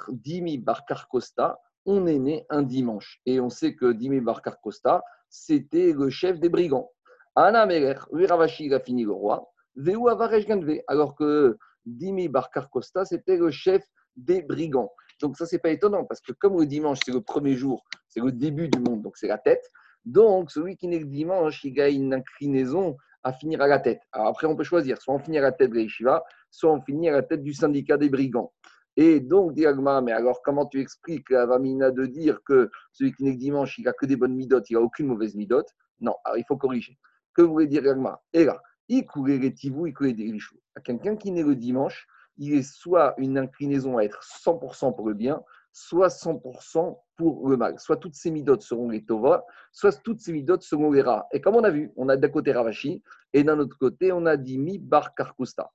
[0.08, 3.20] Dimi Barkar Costa, on est né un dimanche.
[3.26, 6.90] Et on sait que Dimi Barkar Costa, c'était le chef des brigands.
[7.36, 9.50] Anna Ravashi, il a fini le roi.
[9.76, 10.46] Veu Avaresh
[10.86, 13.82] alors que Dimi Barkar Costa, c'était le chef
[14.16, 14.92] des brigands.
[15.20, 18.20] Donc ça, c'est pas étonnant, parce que comme le dimanche, c'est le premier jour, c'est
[18.20, 19.68] le début du monde, donc c'est la tête.
[20.04, 24.02] Donc, celui qui naît le dimanche, il a une inclinaison à finir à la tête.
[24.12, 26.82] Alors après, on peut choisir, soit on finit à la tête de l'Eshiva, soit on
[26.82, 28.52] finit à la tête du syndicat des brigands.
[28.96, 29.66] Et donc, dit
[30.04, 33.78] mais alors comment tu expliques la Vamina de dire que celui qui naît le dimanche,
[33.78, 35.68] il n'a que des bonnes midotes, il n'a aucune mauvaise midote?
[36.00, 36.96] Non, alors il faut corriger.
[37.34, 40.32] Que voulez dire Agma Et là, il courait les tivou, il courait des
[40.74, 45.08] À quelqu'un qui naît le dimanche, il est soit une inclinaison à être 100% pour
[45.08, 45.42] le bien,
[45.72, 47.78] soit 100% pour le mal.
[47.78, 51.26] Soit toutes ces midotes seront les tova, soit toutes ces midotes seront les rats.
[51.32, 54.26] Et comme on a vu, on a d'un côté Ravashi, et d'un autre côté, on
[54.26, 55.70] a dit mi bar karkusta.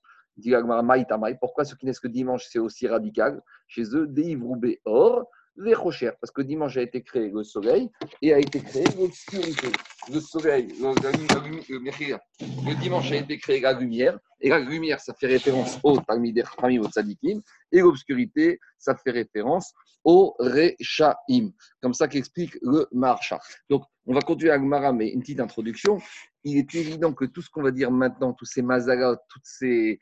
[1.42, 3.42] Pourquoi ce qui n'est que dimanche, c'est aussi radical?
[3.68, 4.40] Chez eux, des
[4.86, 7.90] or, les rochers, parce que dimanche a été créé le soleil
[8.22, 9.68] et a été créé l'obscurité.
[10.12, 10.96] Le soleil, le,
[12.82, 16.42] dimanche a été créé la lumière, et la lumière, ça fait référence au Talmid
[16.80, 17.42] au Tzadikim,
[17.72, 21.52] et l'obscurité, ça fait référence au Rechaim.
[21.82, 23.40] Comme ça qu'explique le Marcha.
[23.70, 26.00] Donc, on va continuer avec Mara, mais une petite introduction.
[26.44, 30.00] Il est évident que tout ce qu'on va dire maintenant, tous ces mazalas, toutes ces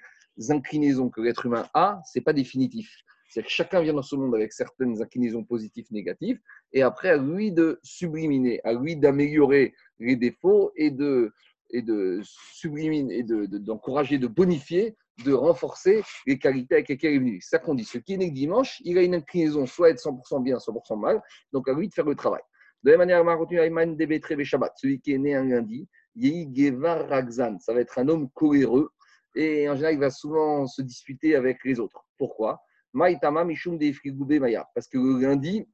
[0.49, 2.89] inclinaisons que l'être humain a, ce n'est pas définitif.
[3.37, 6.39] C'est que chacun vient dans ce monde avec certaines inclinaisons positives, négatives,
[6.73, 11.31] et après, à lui de subliminer, à lui d'améliorer les défauts et de,
[11.69, 17.15] et de subliminer, et d'encourager, de, de, bonifier, de renforcer les qualités avec lesquelles il
[17.17, 17.41] est venu.
[17.41, 17.83] Ça qu'on dit.
[17.83, 21.21] Ce qui est né dimanche, il a une inclinaison soit être 100% bien, 100% mal,
[21.53, 22.41] donc à lui de faire le travail.
[22.81, 25.45] De la même manière, on va continuer Ayman Debetre Shabbat, celui qui est né un
[25.45, 28.89] lundi, Yehi Gevar Ragzan, ça va être un homme coléreux,
[29.35, 32.03] et en général, il va souvent se disputer avec les autres.
[32.17, 32.63] Pourquoi?
[34.73, 35.67] Parce que le lundi,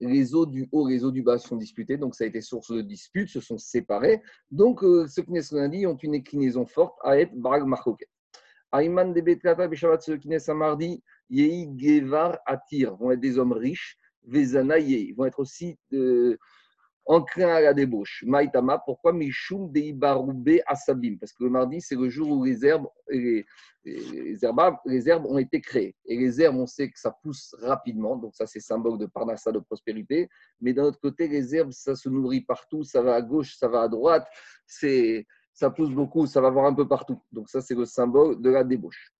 [0.00, 2.72] les eaux du haut les eaux du bas sont disputés, donc ça a été source
[2.72, 4.22] de disputes, se sont séparés.
[4.50, 8.08] Donc, euh, ceux qui naissent le lundi ont une inclinaison forte à être Barag Marcoquet.
[8.72, 13.38] Ayman de Betlata, Beshabat, ceux qui naissent un mardi, Yehi Gevar Atir, vont être des
[13.38, 16.36] hommes riches, Vezana Yehi, vont être aussi euh,
[17.06, 18.24] enclin à la débauche.
[18.26, 21.16] Maïtama, pourquoi Mishum Deibarube Asabim?
[21.18, 23.44] Parce que le mardi, c'est le jour où les herbes, les,
[23.84, 25.94] les, herbes, les herbes ont été créées.
[26.06, 29.52] Et les herbes, on sait que ça pousse rapidement, donc ça, c'est symbole de parnassa,
[29.52, 30.28] de prospérité.
[30.60, 33.68] Mais d'un autre côté, les herbes, ça se nourrit partout, ça va à gauche, ça
[33.68, 34.26] va à droite,
[34.66, 37.20] c'est, ça pousse beaucoup, ça va voir un peu partout.
[37.32, 39.12] Donc ça, c'est le symbole de la débauche.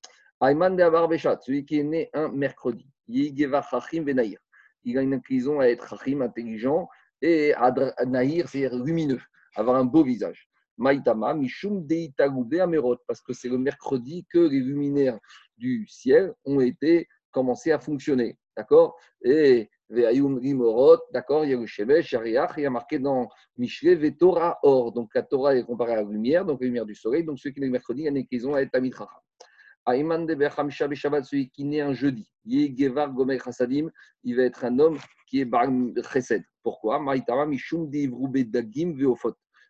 [0.42, 2.88] Ayman de Abarbeshat, celui qui est né un mercredi.
[3.06, 6.88] Il a une inclinaison à être chachim, intelligent,
[7.26, 7.54] et
[8.06, 9.20] Nahir, c'est lumineux,
[9.56, 10.46] avoir un beau visage.
[10.76, 11.86] Maïtama, Mishum
[12.60, 15.18] Amerot, parce que c'est le mercredi que les luminaires
[15.56, 18.38] du ciel ont été commencé à fonctionner.
[18.54, 18.96] D'accord?
[19.22, 23.30] Et Veayum Rimorot, d'accord Il y a le Shevesh, Shariach, il y a marqué dans
[23.56, 24.92] Mishle, Vetora Or.
[24.92, 27.24] Donc la Torah est comparée à la lumière, donc la lumière du soleil.
[27.24, 29.22] Donc ceux qui naissent mercredi, il y en a qui ont à être Amitracha.
[29.86, 32.30] Aïman de Berhamsha Shabbat, celui qui naît un jeudi.
[32.44, 33.90] Yegevar Gomer Hasadim,
[34.24, 35.68] il va être un homme qui est Bar
[36.12, 36.44] Chesed.
[36.64, 36.98] Pourquoi?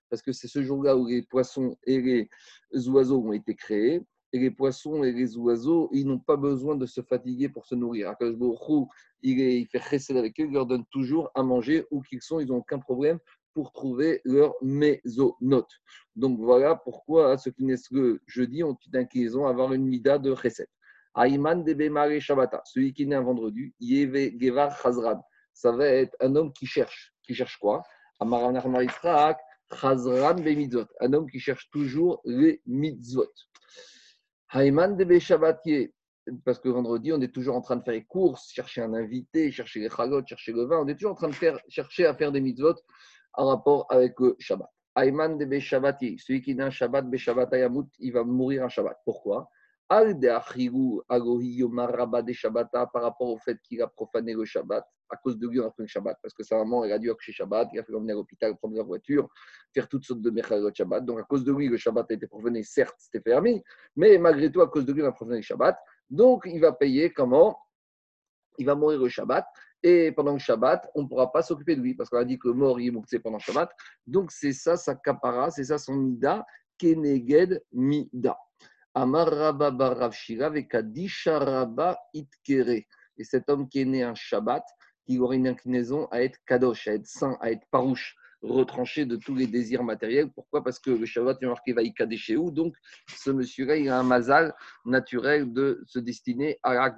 [0.09, 4.01] Parce que c'est ce jour-là où les poissons et les oiseaux ont été créés.
[4.33, 7.75] Et les poissons et les oiseaux, ils n'ont pas besoin de se fatiguer pour se
[7.75, 8.15] nourrir.
[9.23, 12.41] Il, il fait chesed avec eux, il leur donne toujours à manger où qu'ils sont,
[12.41, 13.19] ils n'ont aucun problème
[13.55, 15.71] pour trouver leur mésonote.
[16.17, 20.19] Donc voilà pourquoi ceux qui naissent le jeudi ont une inclinaison à avoir une mida
[20.19, 20.69] de chesed.
[21.15, 25.21] Aïman de Shabata, celui qui naît un vendredi, Yeve Gevar Chazrad
[25.55, 27.15] ça va être un homme qui cherche.
[27.23, 27.83] Qui cherche quoi?
[28.21, 28.33] Un
[31.13, 33.33] homme qui cherche toujours les mitzvot.
[34.51, 35.05] Haïman de
[36.45, 39.51] parce que vendredi, on est toujours en train de faire les courses, chercher un invité,
[39.51, 40.81] chercher les chalotes, chercher le vin.
[40.81, 42.75] On est toujours en train de faire, chercher à faire des mitzvot
[43.35, 44.71] en rapport avec le Shabbat.
[44.95, 48.97] Haïman de celui qui a un Shabbat, Beshabbat Ayamut, il va mourir un Shabbat.
[49.05, 49.51] Pourquoi?
[49.89, 50.05] Par
[53.03, 55.83] rapport au fait qu'il a profané le Shabbat, à cause de lui on a pris
[55.83, 58.13] le Shabbat, parce que sa maman elle a dû accoucher Shabbat, il a fait l'emmener
[58.13, 59.29] à l'hôpital, prendre la voiture,
[59.73, 61.05] faire toutes sortes de Mechalot Shabbat.
[61.05, 63.63] Donc à cause de lui, le Shabbat a été profané, certes c'était permis,
[63.97, 65.77] mais malgré tout, à cause de lui, on a profané le Shabbat.
[66.09, 67.59] Donc il va payer comment?
[68.59, 69.47] Il va mourir le Shabbat.
[69.83, 72.39] Et pendant le Shabbat, on ne pourra pas s'occuper de lui parce qu'on a dit
[72.39, 73.71] que le mort il est mouktsé pendant le Shabbat.
[74.07, 76.47] Donc c'est ça sa kapara, c'est ça son mida,
[76.79, 78.39] keneged mida.
[78.95, 79.71] Amar Rabba
[82.15, 82.87] Itkere.
[83.17, 84.65] Et cet homme qui est né un Shabbat,
[85.07, 89.17] qui aurait une inclinaison à être kadosh, à être saint, à être parouche, retranché de
[89.17, 90.31] tous les désirs matériels.
[90.31, 90.63] Pourquoi?
[90.63, 92.51] Parce que le Shabbat est marqué Vaikadeshéou.
[92.51, 92.75] Donc,
[93.09, 94.55] ce monsieur-là, il a un mazal
[94.85, 96.95] naturel de se destiner à la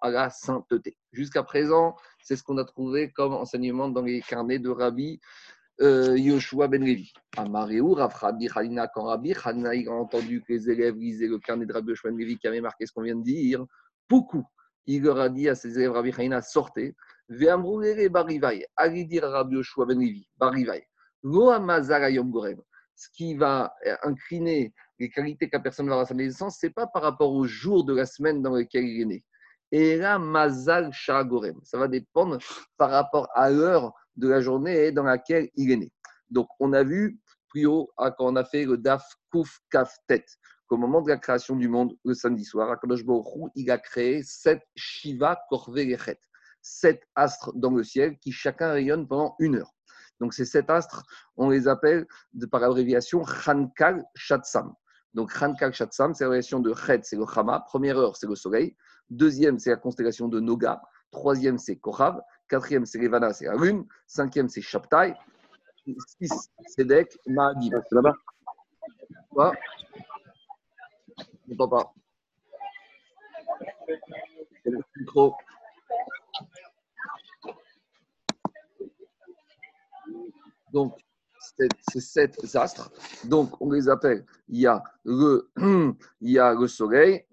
[0.00, 0.96] à la sainteté.
[1.12, 5.20] Jusqu'à présent, c'est ce qu'on a trouvé comme enseignement dans les carnets de Rabbi
[5.80, 7.12] Yoshua ben Levi.
[7.36, 11.72] Amaréou, Rabbi Halina, quand Rabbi Halina a entendu que les élèves lisaient le carnet de
[11.72, 13.64] Rabbi Yoshua ben Levi qui avait marqué ce qu'on vient de dire,
[14.08, 14.44] beaucoup,
[14.86, 16.94] il leur a dit à ses élèves Rabbi Halina, sortez,
[17.28, 20.86] Ve'amroulere barivai, allez dire à Rabbi Yoshua ben Levi, barivai,
[21.22, 22.60] lo amazal gorem.
[22.96, 26.72] Ce qui va incliner les qualités qu'un personne va avoir à sa naissance, ce n'est
[26.72, 29.24] pas par rapport au jour de la semaine dans lequel il est né.
[29.70, 31.60] Et là, mazal shagorem.
[31.62, 32.38] Ça va dépendre
[32.76, 35.92] par rapport à l'heure de la journée dans laquelle il est né.
[36.30, 40.24] Donc, on a vu plus haut quand on a fait le daf kuf kaf tet
[40.66, 43.02] qu'au moment de la création du monde, le samedi soir, Akadosh
[43.54, 46.20] il a créé sept shiva korvelechet,
[46.60, 49.72] sept astres dans le ciel qui chacun rayonne pendant une heure.
[50.20, 51.04] Donc, ces sept astres,
[51.36, 54.74] on les appelle de, par abréviation Chankal Shatsam.
[55.14, 57.60] Donc, Chankal Shatsam, c'est la relation de Chet, c'est le Chama.
[57.60, 58.76] Première heure, c'est le soleil.
[59.08, 60.82] Deuxième, c'est la constellation de Noga.
[61.10, 62.20] Troisième, c'est Kohav.
[62.48, 63.86] Quatrième, c'est Levana, c'est la lune.
[64.06, 65.14] Cinquième, c'est Shabtai.
[66.20, 67.74] Six, Sedek, Mahagib.
[67.88, 68.14] C'est là-bas
[69.30, 69.52] Quoi
[71.46, 71.94] Je n'entends pas.
[74.64, 75.34] C'est le micro.
[80.72, 80.94] Donc,
[81.90, 82.90] ces sept astres,
[83.24, 85.50] donc on les appelle, il y a le,
[86.20, 87.24] il y a le soleil,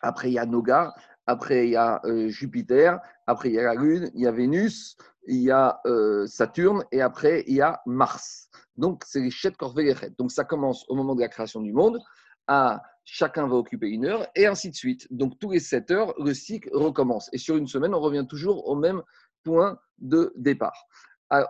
[0.00, 0.94] après il y a Noga,
[1.26, 4.32] après il y a euh, Jupiter, après il y a la Lune, il y a
[4.32, 8.48] Vénus, il y a euh, Saturne, et après il y a Mars.
[8.76, 10.12] Donc c'est les Chet Korvelechet.
[10.18, 12.00] Donc ça commence au moment de la création du monde,
[12.46, 15.06] à chacun va occuper une heure, et ainsi de suite.
[15.10, 17.28] Donc tous les 7 heures, le cycle recommence.
[17.32, 19.02] Et sur une semaine, on revient toujours au même
[19.44, 20.86] point de départ.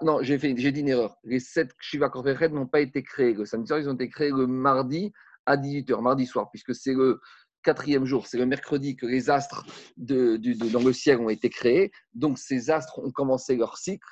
[0.03, 1.17] non, j'ai dit une erreur.
[1.25, 4.31] Les 7 Shiva Korvelechet n'ont pas été créés le samedi soir, ils ont été créés
[4.31, 5.13] le mardi
[5.47, 7.21] à 18h, mardi soir, puisque c'est le
[7.63, 9.65] quatrième jour, c'est le mercredi que les astres
[9.97, 10.37] de,
[10.71, 11.93] dans le ciel ont été créés.
[12.15, 14.07] Donc ces astres ont commencé leur cycle,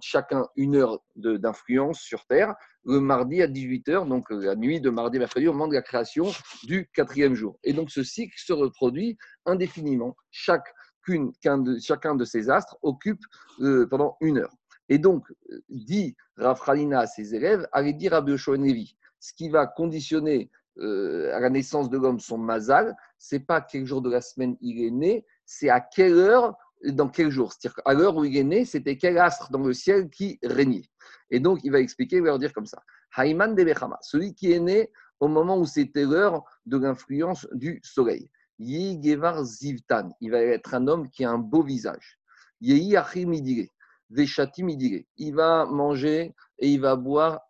[0.00, 5.18] chacun une heure d'influence sur Terre, le mardi à 18h, donc la nuit de mardi
[5.18, 6.32] mercredi, au moment de la création
[6.64, 7.58] du quatrième jour.
[7.62, 10.16] Et donc ce cycle se reproduit indéfiniment.
[10.30, 13.22] Chacun de, chacun de ces astres occupe
[13.60, 14.54] euh, pendant une heure.
[14.88, 15.26] Et donc,
[15.68, 18.24] dit Rafralina à ses élèves, allez dire à
[19.20, 23.84] ce qui va conditionner euh, à la naissance de l'homme son mazal, c'est pas quel
[23.84, 27.52] jour de la semaine il est né, c'est à quelle heure, dans quel jour.
[27.52, 30.88] C'est-à-dire qu'à l'heure où il est né, c'était quel astre dans le ciel qui régnait.
[31.30, 32.82] Et donc, il va expliquer, il va leur dire comme ça.
[33.14, 38.30] Haïman de celui qui est né au moment où c'était l'heure de l'influence du soleil.
[38.58, 42.18] Gevar Zivtan, il va être un homme qui a un beau visage.
[42.60, 42.96] Yehi
[44.10, 47.40] Veshati Il va manger et il va boire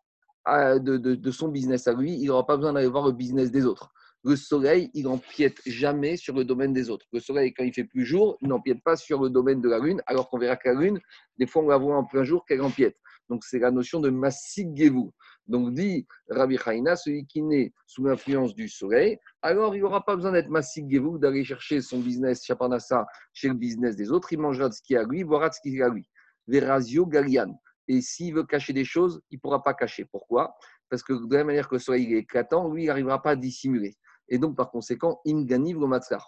[0.46, 3.92] de, son business à lui, il n'aura pas besoin d'aller voir le business des autres.
[4.24, 7.06] Le soleil, il n'empiète jamais sur le domaine des autres.
[7.12, 9.80] Le soleil, quand il fait plus jour, il n'empiète pas sur le domaine de la
[9.80, 11.00] lune, alors qu'on verra que la lune,
[11.38, 12.96] des fois, on va voir en plein jour qu'elle empiète.
[13.28, 15.10] Donc, c'est la notion de Massiggevu.
[15.48, 20.14] Donc, dit Rabbi Haïna, celui qui naît sous l'influence du soleil, alors il n'aura pas
[20.14, 24.32] besoin d'être Massiggevu, d'aller chercher son business, Chapanassa, chez le business des autres.
[24.32, 25.88] Il mangera de ce qui est à lui, il boira de ce qui est à
[25.88, 26.08] lui.
[26.46, 27.58] Verazio Galian.
[27.92, 30.06] Et s'il veut cacher des choses, il ne pourra pas cacher.
[30.06, 30.56] Pourquoi?
[30.88, 33.32] Parce que de la même manière que le soleil est éclatant, lui, il n'arrivera pas
[33.32, 33.98] à dissimuler.
[34.30, 35.86] Et donc, par conséquent, Inganiv le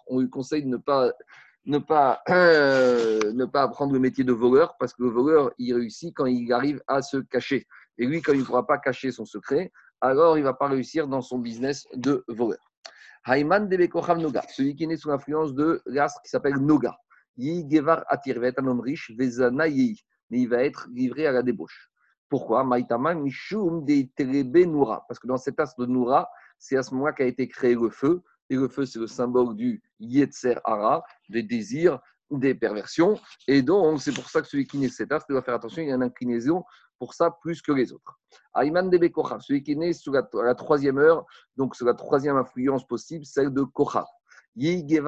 [0.09, 1.11] On lui conseille de ne pas,
[1.65, 6.15] ne, pas, ne pas apprendre le métier de voleur, parce que le voleur, il réussit
[6.15, 7.67] quand il arrive à se cacher.
[7.97, 9.73] Et lui, quand il ne pourra pas cacher son secret,
[10.03, 12.61] alors il ne va pas réussir dans son business de voleur.
[13.25, 16.95] Haïman de Noga, celui qui est né sous l'influence de l'astre qui s'appelle Noga.
[17.39, 19.67] Yi Gevar Atir, va être un homme riche, Vezana
[20.39, 21.91] il va être livré à la débauche.
[22.29, 22.69] Pourquoi?
[22.69, 22.83] Parce
[25.19, 28.23] que dans cet astre de Noura, c'est à ce moment-là qu'a été créé le feu.
[28.51, 33.19] Et le feu, c'est le symbole du Yetzer Hara, des désirs, des perversions.
[33.47, 35.89] Et donc, c'est pour ça que celui qui naît cet astre doit faire attention, il
[35.89, 36.65] y a une inclinaison
[36.99, 38.19] pour ça plus que les autres.
[38.53, 42.87] Aïman de Bekocha, celui qui né sous la, troisième heure, donc sous la troisième influence
[42.87, 44.07] possible, celle de Kocha.
[44.57, 45.01] Il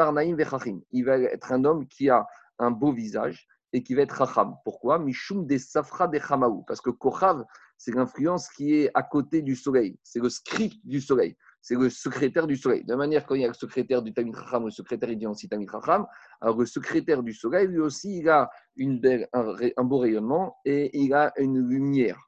[1.04, 2.26] va être un homme qui a
[2.58, 4.56] un beau visage, et qui va être Racham.
[4.64, 4.98] Pourquoi?
[4.98, 6.62] Mishum des Safra des Hamaou.
[6.66, 7.44] Parce que Kochav,
[7.76, 9.98] c'est l'influence qui est à côté du soleil.
[10.02, 11.36] C'est le script du soleil.
[11.60, 12.84] c'est le secrétaire du soleil.
[12.84, 15.26] De manière, quand il y a le secrétaire du Tamid Chacham, le secrétaire, il dit
[15.26, 16.06] aussi Tamid Chacham.
[16.40, 18.48] Alors, le secrétaire du soleil, lui aussi, il a
[19.32, 22.18] un, beau rayonnement et il a une lumière.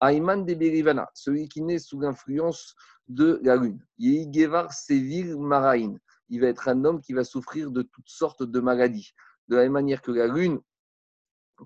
[0.00, 2.76] Ayman de Berivana, celui qui naît sous l'influence
[3.08, 3.84] de la lune.
[3.98, 5.98] Yehigevar Sevil Maraïn.
[6.28, 9.12] Il va être un homme qui va souffrir de toutes sortes de maladies.
[9.48, 10.60] De la même manière que la lune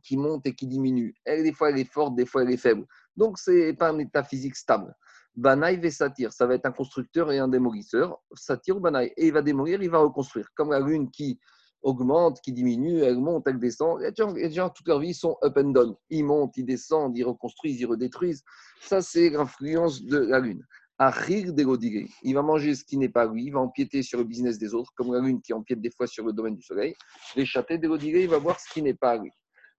[0.02, 1.14] qui monte et qui diminue.
[1.24, 2.86] Elle, des fois, elle est forte, des fois, elle est faible.
[3.16, 4.94] Donc, ce n'est pas un état physique stable.
[5.34, 8.18] Banaï ve satir, ça va être un constructeur et un démolisseur.
[8.34, 9.12] Satir ou Banaï.
[9.16, 10.48] Et il va démolir, il va reconstruire.
[10.54, 11.38] Comme la lune qui
[11.82, 14.00] augmente, qui diminue, elle monte, elle descend.
[14.00, 15.94] Les gens, toute leur vie, sont up and down.
[16.10, 18.44] Ils montent, ils descendent, ils reconstruisent, ils redétruisent.
[18.82, 20.64] Ça, c'est l'influence de la lune.
[21.00, 24.74] Il va manger ce qui n'est pas lui, il va empiéter sur le business des
[24.74, 26.94] autres, comme la lune qui empiète des fois sur le domaine du soleil.
[27.34, 29.30] Les châtés il va voir ce qui n'est pas lui.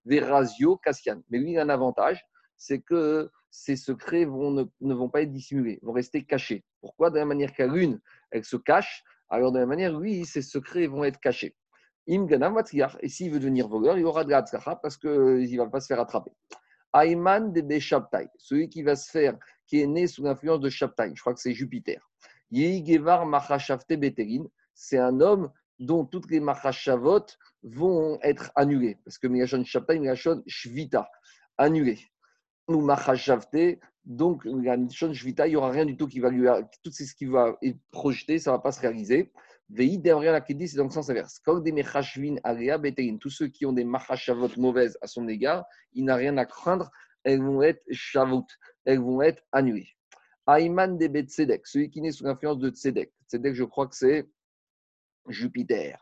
[0.05, 1.21] Verasio Cassian.
[1.29, 2.21] Mais lui, il a un avantage,
[2.57, 6.65] c'est que ces secrets vont, ne, vont pas être dissimulés, vont rester cachés.
[6.81, 7.09] Pourquoi?
[7.09, 10.87] De la manière qu'à lune, elle se cache, alors de la manière, lui, ces secrets
[10.87, 11.55] vont être cachés.
[12.09, 12.27] Im
[12.99, 14.43] et s'il veut devenir voleur, il aura de la
[14.75, 16.31] parce qu'il ne va pas se faire attraper.
[16.93, 21.11] Ayman de Beshabtai, celui qui va se faire, qui est né sous l'influence de Shabtai,
[21.15, 22.01] je crois que c'est Jupiter.
[22.51, 27.25] Yehigevar Machashavte Betelin, c'est un homme dont toutes les Machashavot
[27.63, 28.99] vont être annulées.
[29.03, 31.09] Parce que Miyashon Shabtai, Miyashon Shvita,
[31.57, 31.99] annulé
[32.67, 36.47] ou Machashavte, donc la Miyashon Shvita, il n'y aura rien du tout qui va lui.
[36.83, 39.31] Tout ce qui va être projeté, ça ne va pas se réaliser.
[39.75, 41.41] Vei la Kedi, c'est dans le sens inverse.
[41.43, 46.91] Tous ceux qui ont des Machashavot mauvaises à son égard, il n'a rien à craindre,
[47.23, 48.45] elles vont être Shavot,
[48.85, 49.89] elles vont être annulées.
[50.47, 53.11] Ayman de Tzedek, celui qui naît sous l'influence de Tzedek.
[53.27, 54.29] Tzedek, je crois que c'est
[55.27, 55.97] Jupiter.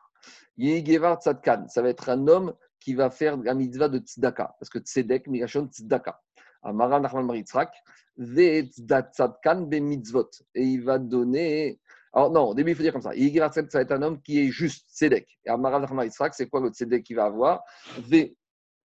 [0.58, 4.70] Yegevar Tzadkan, ça va être un homme qui va faire la mitzvah de Tzedaka, parce
[4.70, 6.20] que Tzedek, Migashon Tzedaka.
[6.62, 7.74] Amara Nachman Maritzrak,
[8.18, 10.30] Ve Tzadkan be mitzvot.
[10.56, 11.80] Et il va donner.
[12.14, 13.14] Alors non, au début, il faut dire comme ça.
[13.14, 15.28] Tzadkan, ça va être un homme qui est juste Tzedek.
[15.46, 17.64] Et Amara Nachman Maritzrak, c'est quoi le Tzedek qu'il va avoir?
[18.00, 18.36] Ve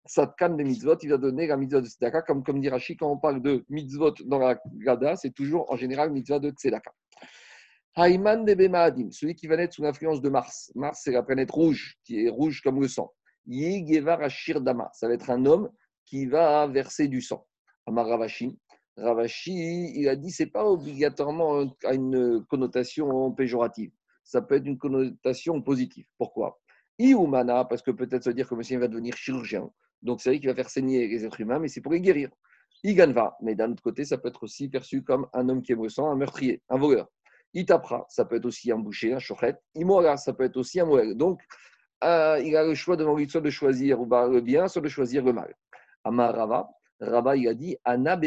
[0.07, 2.23] Tzadkan be mitzvot, il va donner la mitzvah de Tzedaka.
[2.23, 5.77] Comme, comme dit Rashi, quand on parle de mitzvot dans la Gada, c'est toujours en
[5.77, 6.93] général mitzvah de Tzedaka.
[7.97, 10.71] Haïman de Bemaadim, celui qui va naître sous l'influence de Mars.
[10.77, 13.13] Mars, c'est la planète rouge, qui est rouge comme le sang.
[13.47, 15.69] Yegevar Ashirdama, ça va être un homme
[16.05, 17.45] qui va verser du sang.
[17.87, 18.07] Amar
[18.99, 23.93] Ravashi, il a dit c'est pas obligatoirement une connotation péjorative.
[24.25, 26.07] Ça peut être une connotation positive.
[26.19, 26.61] Pourquoi?
[26.99, 29.71] Iumana, parce que peut-être se dire que monsieur va devenir chirurgien.
[30.03, 32.29] Donc c'est vrai qu'il va faire saigner les êtres humains, mais c'est pour les guérir.
[32.85, 35.89] Iganva, mais d'un autre côté, ça peut être aussi perçu comme un homme qui le
[35.89, 37.09] sang, un meurtrier, un voleur.
[37.55, 39.57] Itapra, ça peut être aussi un boucher, un chochet.
[39.75, 41.17] Imora, ça peut être aussi un moël.
[41.17, 41.41] Donc,
[42.05, 45.25] euh, il a le choix devant lui soit de choisir le bien, soit de choisir
[45.25, 45.55] le mal.
[46.05, 46.69] Amar
[47.01, 48.19] Rava, il a dit Anna.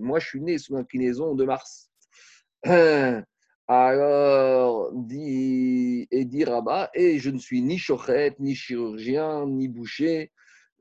[0.00, 1.90] Moi, je suis né sous l'inclinaison de Mars.
[3.68, 10.30] Alors, dit, et dit Rabat, et je ne suis ni chochet, ni chirurgien, ni boucher,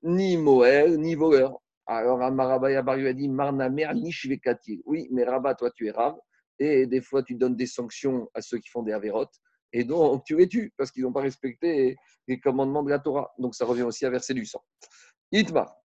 [0.04, 1.60] ni moël, ni voleur.
[1.88, 4.80] Alors, Amaraba Yabar a dit Marnamer, ni shvekatir.
[4.86, 6.16] Oui, mais Rabat, toi, tu es rave
[6.60, 9.34] et des fois tu donnes des sanctions à ceux qui font des avérotes,
[9.74, 11.98] et donc tu les tues parce qu'ils n'ont pas respecté
[12.28, 13.34] les commandements de la Torah.
[13.38, 14.64] Donc ça revient aussi à verser du sang.
[15.32, 15.76] Itma,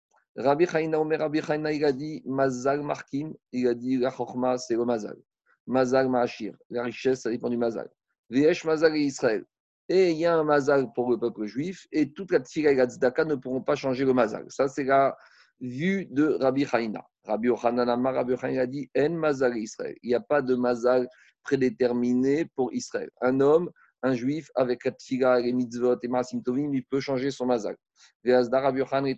[0.40, 4.58] Rabbi Chaina Omer, Rabbi Chaina, il a dit Mazal Markim, il a dit la Chochma,
[4.58, 5.16] c'est le Mazal.
[5.66, 7.88] Mazal Ma'ashir, la richesse, ça dépend du Mazal.
[8.28, 9.44] Viesh Mazal et Israël.
[9.88, 12.76] Et il y a un Mazal pour le peuple juif, et toute la Tfila et
[12.76, 14.46] la Tzedaka ne pourront pas changer le Mazal.
[14.48, 15.16] Ça, c'est la
[15.60, 17.04] vue de Rabbi Chaina.
[17.24, 19.96] Rabbi Yochanan Rabbi a dit En mazal Israël.
[20.02, 21.08] Il n'y a pas de mazal
[21.42, 23.10] prédéterminé pour Israël.
[23.20, 23.70] Un homme,
[24.02, 27.76] un juif, avec la tfiga, les mitzvot et maasim tovim, il peut changer son mazal.
[28.24, 29.14] Yochanan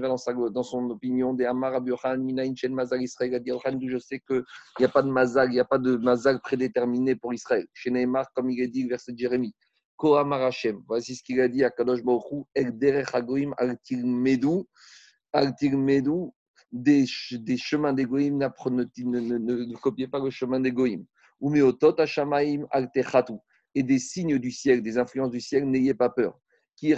[0.00, 1.80] va dans, dans son opinion des Amar
[2.18, 3.42] Minaïn Chen mazal Israël.
[3.44, 4.44] Il dit je sais qu'il
[4.78, 7.66] n'y a pas de mazal, il n'y a pas de mazal prédéterminé pour Israël.
[7.72, 9.54] Chez Neymar, comme il est dit, verset de Jérémie.
[9.96, 10.82] Kohamar Hashem.
[10.86, 12.42] Voici ce qu'il a dit à Kadosh Baruch Hu.
[12.54, 14.64] El derech hagoim al tilmedu.
[15.32, 16.30] Al tilmedu
[16.72, 21.04] des, des chemins d'égoïme, ne, ne, ne, copiez pas le chemin d'égoïme.
[23.74, 26.38] Et des signes du ciel, des influences du ciel, n'ayez pas peur.
[26.76, 26.94] Qui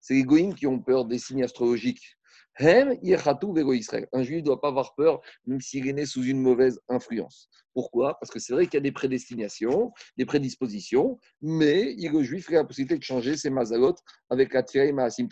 [0.00, 2.16] C'est les goïms qui ont peur des signes astrologiques.
[2.58, 2.94] Un
[4.22, 7.50] juif ne doit pas avoir peur, même s'il est né sous une mauvaise influence.
[7.74, 8.18] Pourquoi?
[8.18, 12.54] Parce que c'est vrai qu'il y a des prédestinations, des prédispositions, mais le juif a
[12.54, 13.94] la possibilité de changer ses mazalot
[14.30, 15.28] avec la tirei maasim.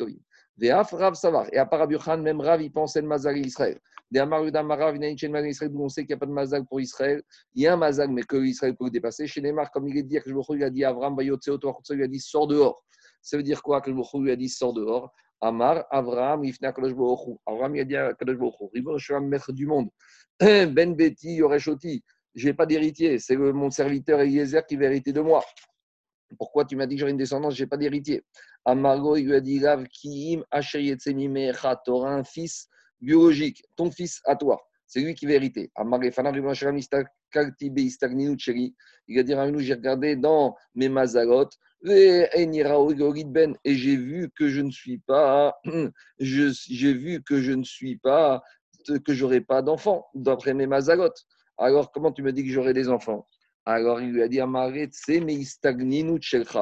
[0.60, 3.78] Et à part Rabbi même Rav, il pensait le Mazal Israël.
[4.10, 6.30] Des Amar Udamarav, il y a une Israël, on sait qu'il n'y a pas de
[6.30, 7.22] Mazal pour Israël.
[7.54, 9.26] Il y a un Mazal, mais que Israël peut le dépasser.
[9.26, 12.20] Chez Neymar, comme il est dit, que je lui a dit Avram, il a dit
[12.20, 12.84] sors dehors.
[13.20, 15.10] Ça veut dire quoi que je lui a dit sors dehors?
[15.40, 16.92] Amar, Avram, Ifna Kadosh
[17.46, 19.88] Avram, il a dit à Kadosh Baruch Ribon Shalom, maître du monde.
[20.40, 22.04] Ben Beti, Yoreshoti.
[22.34, 23.18] Je n'ai pas d'héritier.
[23.18, 25.44] C'est mon serviteur Eliezer qui va hériter de moi.
[26.38, 28.24] Pourquoi tu m'as dit que j'aurais une descendance Je n'ai pas d'héritier?
[28.64, 32.68] Amargo, il lui a dit Rav Kiim, tu auras un fils
[33.00, 34.60] biologique, ton fils à toi.
[34.86, 35.72] C'est lui qui va hériter.
[35.76, 35.98] Il va
[39.22, 41.48] dire à nous j'ai regardé dans mes mazalot,
[41.86, 42.26] et
[43.66, 45.56] j'ai vu que je ne suis pas,
[46.18, 48.42] j'ai vu que je ne suis pas,
[49.04, 51.12] que j'aurai pas d'enfants d'après mes mazalot.
[51.58, 53.26] Alors comment tu me dis que j'aurai des enfants?
[53.66, 54.40] Alors il lui a dit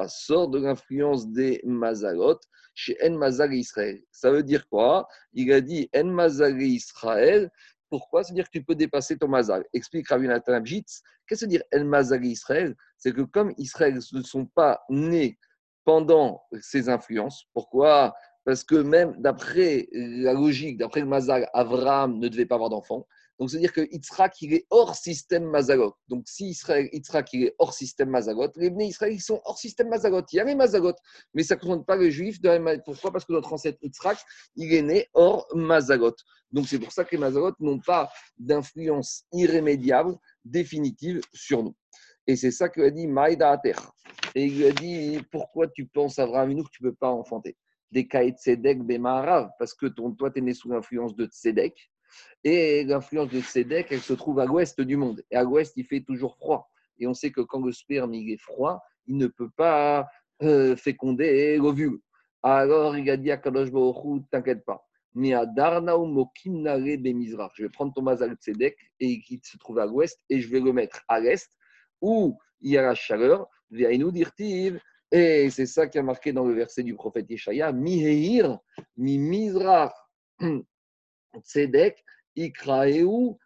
[0.09, 2.38] sors de l'influence des mazalot
[2.74, 4.03] chez En Mazal Israël.
[4.11, 5.07] Ça veut dire quoi?
[5.32, 7.50] Il a dit En Mazal Israël.
[7.90, 8.24] Pourquoi?
[8.24, 9.64] C'est-à-dire que tu peux dépasser ton mazal.
[9.74, 12.74] Explique Rabbi Nathan Qu'est-ce que ça dire En Mazal Israël?
[12.96, 15.38] C'est que comme Israël ne sont pas nés
[15.84, 18.14] pendant ces influences, pourquoi?
[18.44, 23.07] Parce que même d'après la logique, d'après le mazal, Abraham ne devait pas avoir d'enfants.
[23.39, 25.95] Donc, c'est-à-dire que Yitzhak, il est hors système Mazagot.
[26.09, 29.59] Donc, si Israël, Yitzhak, il est hors système Mazagot, les Bnei Israël, ils sont hors
[29.59, 30.22] système Mazagot.
[30.33, 30.95] Il y a les Mazagot,
[31.35, 32.41] mais ça ne concerne pas les Juifs.
[32.41, 33.11] De Pourquoi?
[33.11, 34.18] Parce que notre ancêtre Yitzhak,
[34.57, 36.14] il est né hors Mazagot.
[36.53, 41.74] Donc, c'est pour ça que les Mazagot n'ont pas d'influence irrémédiable, définitive sur nous.
[42.26, 43.74] Et c'est ça que a dit Maïda Ater.
[44.35, 47.11] Et il lui a dit Pourquoi tu penses, à Abraham que tu ne peux pas
[47.11, 47.57] enfanter?
[47.91, 51.91] Des Kaït Tzedek Bemarav, parce que ton, toi, tu es né sous l'influence de Tzedek.
[52.45, 55.23] Et l'influence de Tzedek, elle se trouve à l'ouest du monde.
[55.31, 56.71] Et à l'ouest, il fait toujours froid.
[56.99, 60.09] Et on sait que quand le sperme est froid, il ne peut pas
[60.43, 61.99] euh, féconder l'ovule.
[62.43, 64.85] Alors il a dit à Kadosh Baruch t'inquiète pas.
[65.15, 65.21] Je
[67.63, 70.73] vais prendre ton mazal Tzedek et qui se trouve à l'ouest et je vais le
[70.73, 71.49] mettre à l'est
[72.01, 73.47] où il y a la chaleur.
[75.13, 77.73] Et c'est ça qui a marqué dans le verset du prophète Yeshaya.
[77.73, 78.59] Miheir,
[78.97, 79.93] mi Mizrach
[82.37, 83.37] Ikraeu.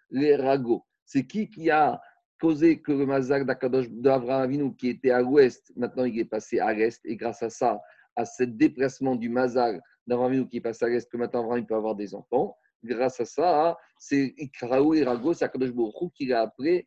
[1.05, 2.01] C'est qui qui a
[2.41, 6.73] causé que le mazak d'Avraham Avinu, qui était à l'ouest, maintenant il est passé à
[6.73, 7.81] l'est, et grâce à ça,
[8.15, 11.67] à ce déplacement du mazak d'Avraham Avinu qui est passé à l'est, que maintenant Avraham
[11.67, 16.27] peut avoir des enfants, grâce à ça, c'est Ikraou et Rago, c'est Akadosh Baruch qui
[16.27, 16.87] l'a appelé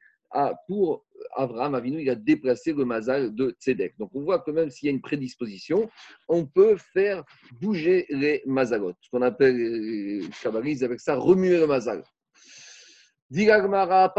[0.68, 3.98] pour Abraham Avinu, il a déplacé le mazal de Tzedek.
[3.98, 5.90] Donc on voit que même s'il y a une prédisposition,
[6.28, 7.24] on peut faire
[7.62, 8.94] bouger les mazalot.
[9.02, 12.04] Ce qu'on appelle, les avec ça, remuer le mazal.
[13.32, 14.12] Digagmara,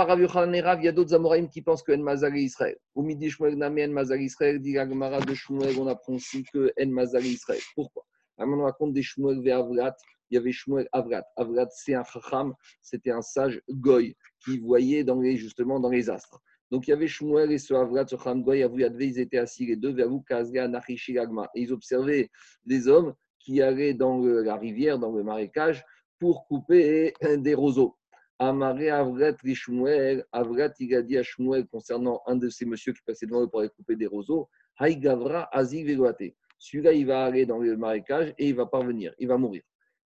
[0.78, 2.76] il y a d'autres Amoraïm qui pensent que En Mazal Israël.
[2.94, 6.86] Ou Midi Shmuel Nami En Mazal Israël, Digagmara de Shmuel, on apprend aussi que En
[6.86, 7.60] Mazal Israël.
[7.74, 8.04] Pourquoi?
[8.38, 9.96] On raconte des Shmuel Ve'avrat,
[10.30, 11.24] il y avait Shmuel Avrat.
[11.36, 15.04] Avrat, c'est un chacham, c'était un sage goy qui voyait
[15.36, 16.40] justement dans les astres.
[16.70, 18.64] Donc il y avait Shmuel et ce Avrat, ce goy,
[19.00, 22.30] ils étaient assis les deux vers vous, Et ils observaient
[22.64, 25.84] des hommes qui allaient dans la rivière, dans le marécage,
[26.18, 27.96] pour couper des roseaux.
[28.38, 32.92] Amaré Avrat et Shmuel, Avrat, il a dit à Shmuel concernant un de ces messieurs
[32.92, 34.48] qui passait devant eux pour aller couper des roseaux,
[34.78, 35.86] Haïgavra Azig
[36.58, 39.62] Celui-là, il va aller dans le marécage et il va parvenir, il va mourir.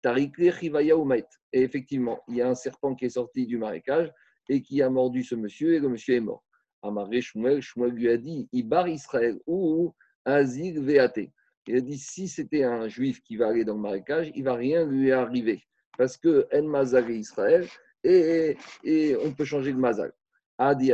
[0.04, 4.12] Et effectivement, il y a un serpent qui est sorti du marécage
[4.48, 6.44] et qui a mordu ce monsieur et le monsieur est mort.
[6.82, 11.30] Amaré Shmuel, Shmuel lui a dit Ibar Israël ou Azir Veate.
[11.66, 14.54] Il a dit si c'était un juif qui va aller dans le marécage, il va
[14.54, 15.62] rien lui arriver
[15.98, 17.66] parce que En Mazal Israël
[18.04, 20.12] et, et, on peut changer le Mazal.
[20.56, 20.92] Adi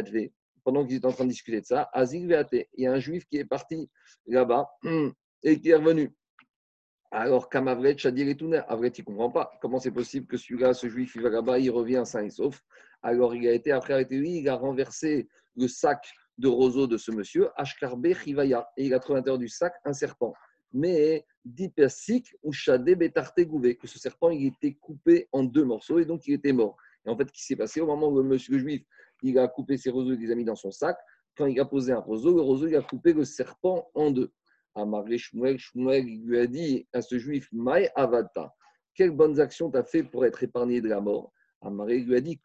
[0.65, 2.99] pendant qu'ils étaient en train de discuter de ça, Azir Veate, il y a un
[2.99, 3.91] juif qui est parti
[4.27, 4.69] là-bas
[5.43, 6.11] et qui est revenu.
[7.11, 9.53] Alors, comme Avret, Shadir et Avret, il ne comprend pas.
[9.61, 12.61] Comment c'est possible que celui-là, ce juif, il va là-bas, il revient sain et sauf?
[13.05, 16.97] Alors, il a été, après arrêté lui, il a renversé le sac de roseau de
[16.97, 20.33] ce monsieur, Ashkarbe Chivaya, et il a trouvé à l'intérieur du sac un serpent.
[20.73, 25.65] Mais, dit Persik ou Shadé Betarte Gouvé, que ce serpent, il était coupé en deux
[25.65, 26.79] morceaux et donc il était mort.
[27.05, 28.83] Et en fait, ce qui s'est passé au moment où le monsieur juif,
[29.23, 30.97] il a coupé ses roseaux et les a mis dans son sac,
[31.37, 34.33] quand il a posé un roseau, le roseau, il a coupé le serpent en deux.
[34.75, 38.55] Amaré Shmuel, Shmuel lui a dit à ce juif, Maï Avata,
[38.95, 41.33] quelles bonnes actions tu as fait pour être épargné de la mort?
[41.65, 42.39] Amaré lui a dit,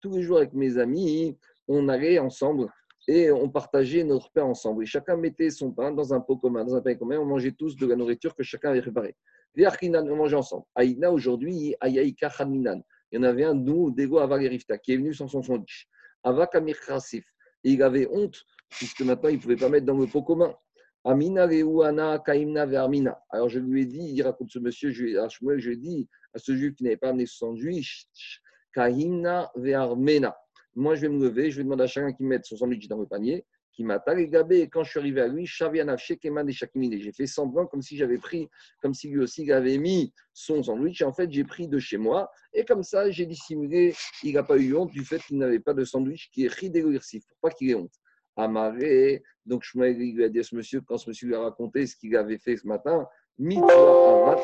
[0.00, 1.36] Tous les jours avec mes amis,
[1.66, 2.70] on allait ensemble
[3.06, 4.84] et on partageait notre pain ensemble.
[4.84, 7.18] Et chacun mettait son pain dans un pot commun, dans un pain commun.
[7.18, 9.14] On mangeait tous de la nourriture que chacun avait préparée.
[9.56, 10.64] On mangeait ensemble.
[10.74, 12.82] Aïna, aujourd'hui, Ayaïka Khaminan.
[13.12, 15.88] Il y en avait un, nous, Dego Avarifta, qui est venu sans son sandwich.
[16.22, 17.24] Avakamir Krasif.
[17.62, 20.54] Et il avait honte puisque maintenant il ne pouvait pas mettre dans le pot commun.
[21.04, 21.46] Amina
[22.18, 23.22] Kaimna Vermina.
[23.30, 26.38] Alors je lui ai dit, il raconte ce monsieur, je, je lui ai dit à
[26.38, 28.08] ce juif qui n'avait pas amené son sandwich,
[28.72, 30.36] Kaimna Vermena.
[30.74, 32.98] Moi je vais me lever, je vais demander à chacun qui mette son sandwich dans
[32.98, 33.44] le panier,
[33.74, 34.60] qui m'a gabé.
[34.60, 38.48] Et quand je suis arrivé à lui, j'ai fait semblant comme si j'avais pris,
[38.80, 41.02] comme si lui aussi avait mis son sandwich.
[41.02, 42.30] Et en fait, j'ai pris de chez moi.
[42.52, 43.94] Et comme ça, j'ai dissimulé.
[44.22, 47.24] Il n'a pas eu honte du fait qu'il n'avait pas de sandwich qui est ridégoïrsif,
[47.26, 47.92] pour pas qu'il ait honte.
[48.36, 49.22] Amaré.
[49.46, 51.96] Donc, je lui a dit à ce monsieur, quand ce monsieur lui a raconté ce
[51.96, 53.06] qu'il avait fait ce matin,
[53.38, 54.36] mitzvah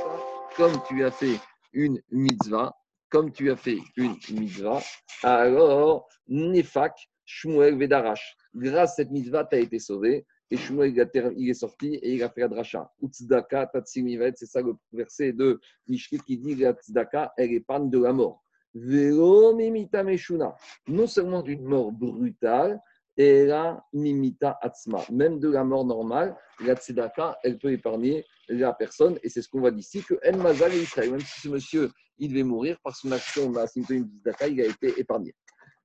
[0.57, 1.39] comme tu as fait
[1.73, 2.75] une mitzvah,
[3.09, 4.81] comme tu as fait une mitzvah,
[5.23, 8.37] alors Nefak, Shmuel Vedarash.
[8.55, 10.27] Grâce à cette mitzvah, tu as été sauvé.
[10.51, 10.93] Et Shmuel,
[11.37, 12.91] il est sorti et il a fait la dracha.
[13.01, 18.01] Utzdaka, Tatsimivet, c'est ça le verset de Mishkit qui dit la Tzedaka, elle épargne de
[18.01, 18.43] la mort.
[18.75, 20.57] Velo Meshuna.
[20.89, 22.81] Non seulement d'une mort brutale,
[23.21, 25.05] et la mimita atzma.
[25.11, 29.19] Même de la mort normale, la tzedaka, elle peut épargner la personne.
[29.23, 31.91] Et c'est ce qu'on voit d'ici, que El Mazal et Israël, même si ce monsieur,
[32.17, 35.35] il devait mourir par son action, la tzedaka, il a été épargné.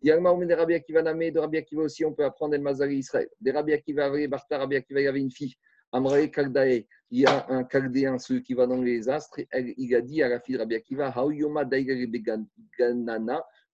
[0.01, 2.55] Il y a le des Rabbi Akiva Namé, de Rabbi Akiva aussi, on peut apprendre
[2.55, 3.27] El Mazal et Israël.
[3.41, 5.55] Des Rabbi Akiva, Barta, Rabbi Akiva, il y avait une fille.
[5.91, 10.01] Amrae Kaldae, il y a un Chaldéen, celui qui va dans les astres, il a
[10.01, 11.13] dit à la fille de Rabbi Akiva,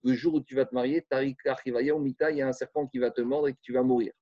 [0.04, 3.22] le jour où tu vas te marier, il y a un serpent qui va te
[3.22, 4.14] mordre et que tu vas mourir.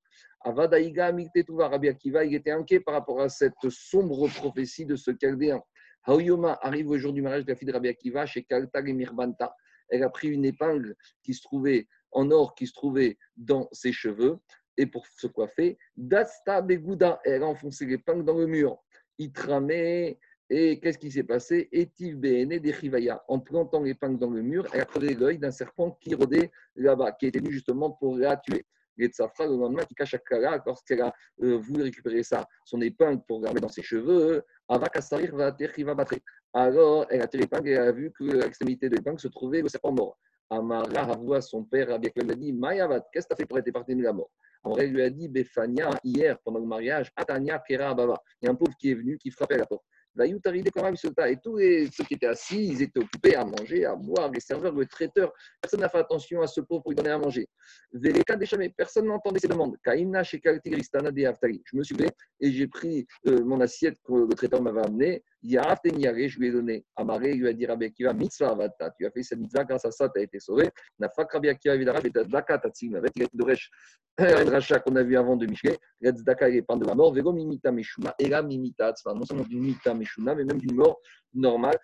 [0.41, 1.11] Avadaïga
[1.47, 5.61] Rabbi Akiva, il était inquiet par rapport à cette sombre prophétie de ce Chaldéen.
[6.05, 8.93] Haoyoma arrive au jour du mariage de la fille de Rabbi Akiva chez Kaltag et
[8.93, 9.53] Mirbanta.
[9.89, 13.91] Elle a pris une épingle qui se trouvait en or qui se trouvait dans ses
[13.91, 14.39] cheveux
[14.77, 18.77] et pour se coiffer, Dasta Begouda, elle a enfoncé l'épingle dans le mur.
[19.17, 20.19] Il tramait
[20.49, 21.69] et qu'est-ce qui s'est passé?
[21.71, 23.23] Etiv Bene Rivaya.
[23.27, 27.11] En plantant l'épingle dans le mur, elle a crevé l'œil d'un serpent qui rôdait là-bas,
[27.11, 28.65] qui était venu justement pour la tuer.
[28.97, 33.21] Et Tzafra, le lendemain, qui cache Kala, lorsqu'elle a euh, voulu récupérer ça, son épingle
[33.27, 35.55] pour la mettre dans ses cheveux, Avakasarir va.
[36.53, 39.61] Alors, elle a tiré l'épingle et elle a vu que l'extrémité de l'épingle se trouvait
[39.61, 40.17] le serpent mort.
[40.49, 43.59] Amara voix son père, Rabbi lui a dit Mayavat, qu'est-ce que tu as fait pour
[43.59, 44.31] être épargné de la mort
[44.63, 48.21] Alors, elle lui a dit Befania, hier, pendant le mariage, Atania Kera Baba.
[48.41, 49.85] Il y a un pauvre qui est venu, qui frappait à la porte.
[50.17, 54.39] Et tous les, ceux qui étaient assis, ils étaient occupés à manger, à boire, les
[54.39, 55.33] serveurs, le traiteur.
[55.61, 57.47] Personne n'a fait attention à ce pauvre pour lui donner à manger.
[58.77, 59.75] Personne n'entendait ces demandes.
[59.85, 62.09] Je me suis levé
[62.41, 65.23] et j'ai pris euh, mon assiette que le traiteur m'avait amenée.
[65.41, 66.85] Je lui ai donné.
[66.95, 68.91] Amaré lui a dit Rabbi Akiva, mitzvah avata.
[68.97, 70.69] Tu as fait cette mitzvah, grâce à ça, tu as été sauvé.
[70.99, 72.95] Nafak Rabbi Akiva, vidara, betadaka, tatsim.
[72.95, 73.69] Avec les Doresh,
[74.17, 75.77] un rachat qu'on a vu avant de Michel.
[76.01, 77.13] La tzedaka, il est de la mort.
[77.13, 78.93] Vego mimita meshuna, et la mimita.
[79.05, 80.99] Non seulement d'une mimita meshuna, mais même d'une mort
[81.33, 81.77] normale.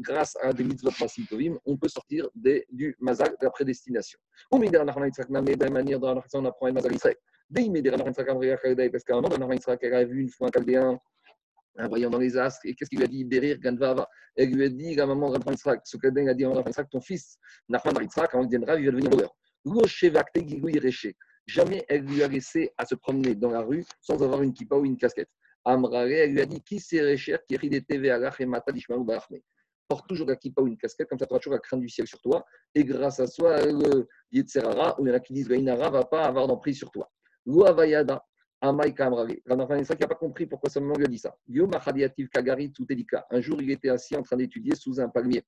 [0.00, 0.90] grâce à des mitzvot
[1.28, 4.18] tovim, on peut sortir des, du mazal de la prédestination.
[4.50, 7.16] Ou midar nachman yitzhak name, de la manière dont on apprend le mazal Israël.
[7.48, 10.50] Dès midar nachman yitzhak parce qu'à un moment, nachman yitzhak a vu une fois un
[10.50, 10.98] chaldéen
[11.78, 12.60] un voyant dans les astres.
[12.64, 13.24] Et qu'est-ce qu'il lui a dit?
[13.24, 14.08] Berir Ganvava.
[14.36, 15.38] Elle lui a dit la maman de
[15.84, 19.36] ce que a dit à ton fils, Nachman quand il deviendra, il va devenir voleur.
[21.46, 24.76] Jamais elle lui a laissé à se promener dans la rue sans avoir une kippa
[24.76, 25.30] ou une casquette.
[25.64, 28.72] Amrare, elle lui a dit Qui c'est Récher qui rit des TV à et Mata
[29.88, 31.88] Porte toujours la kippa ou une casquette, comme ça tu auras toujours la crainte du
[31.88, 32.44] ciel sur toi.
[32.74, 36.04] Et grâce à soi, le Yetzerara, ou il y en a qui disent Inara va
[36.04, 37.08] pas avoir d'emprise sur toi.
[37.46, 38.24] Vayada,
[38.66, 41.36] Rabban qui n'a pas compris pourquoi sa maman lui a dit ça.
[42.32, 42.72] Kagari
[43.30, 45.44] Un jour, il était assis en train d'étudier sous un palmier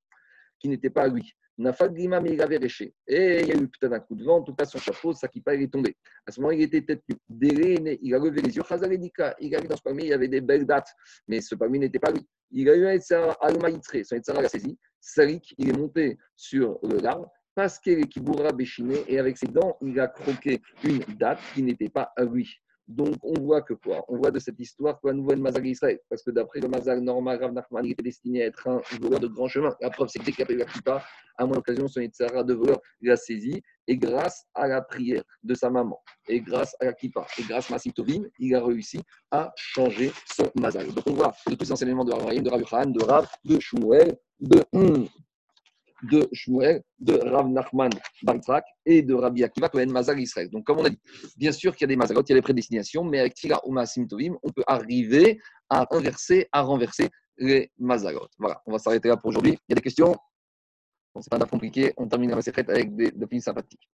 [0.58, 1.32] qui n'était pas à lui.
[1.56, 2.94] Nafagima, mais il avait réché.
[3.06, 5.12] Et il y a eu peut-être un coup de vent, en tout cas son chapeau,
[5.12, 5.96] sa kippa, il est tombé.
[6.24, 7.16] À ce moment, il était tête nue.
[8.00, 8.62] Il a levé les yeux.
[9.40, 10.88] Il a vu dans ce palmier, il y avait des belles dates,
[11.26, 12.24] mais ce palmier n'était pas lui.
[12.52, 14.78] Il a eu un Etzara, Almaïtre, son Etzara l'a saisi.
[15.00, 19.76] Sarik, il est monté sur l'arbre parce qu'il est Kiboura Béchiné et avec ses dents,
[19.82, 22.48] il a croqué une date qui n'était pas à lui.
[22.88, 24.02] Donc, on voit que quoi?
[24.08, 26.00] On voit de cette histoire quoi, nouveau Mazal Israël.
[26.08, 29.26] Parce que d'après le Mazal normal, Rav Nachman était destiné à être un voleur de
[29.26, 29.76] grand chemin.
[29.82, 31.04] La preuve, c'est que dès qu'il a pris la kippa,
[31.36, 33.62] à mon occasion, son Yitzhara de voleur, il a saisi.
[33.86, 37.70] Et grâce à la prière de sa maman, et grâce à la kippa, et grâce
[37.70, 40.86] à Massim Tovim, il a réussi à changer son Mazal.
[40.92, 44.16] Donc, on voit de tous les enseignements de Rav de Rav de Rav, de Shmuel,
[44.40, 44.64] de
[46.02, 47.90] de Shmuel, de Rav Nachman
[48.22, 50.48] Bartrak et de Rabbi Akiva Kohen Mazal Israël.
[50.50, 50.98] Donc, comme on a dit,
[51.36, 53.60] bien sûr qu'il y a des Mazalot, il y a des prédestinations, mais avec Tira
[53.66, 53.74] ou
[54.08, 58.28] Tovim, on peut arriver à inverser, à renverser les Mazalot.
[58.38, 59.58] Voilà, on va s'arrêter là pour aujourd'hui.
[59.68, 60.14] Il y a des questions?
[61.14, 63.88] Bon, c'est pas compliqué, on termine la secrète avec des, des sympathiques.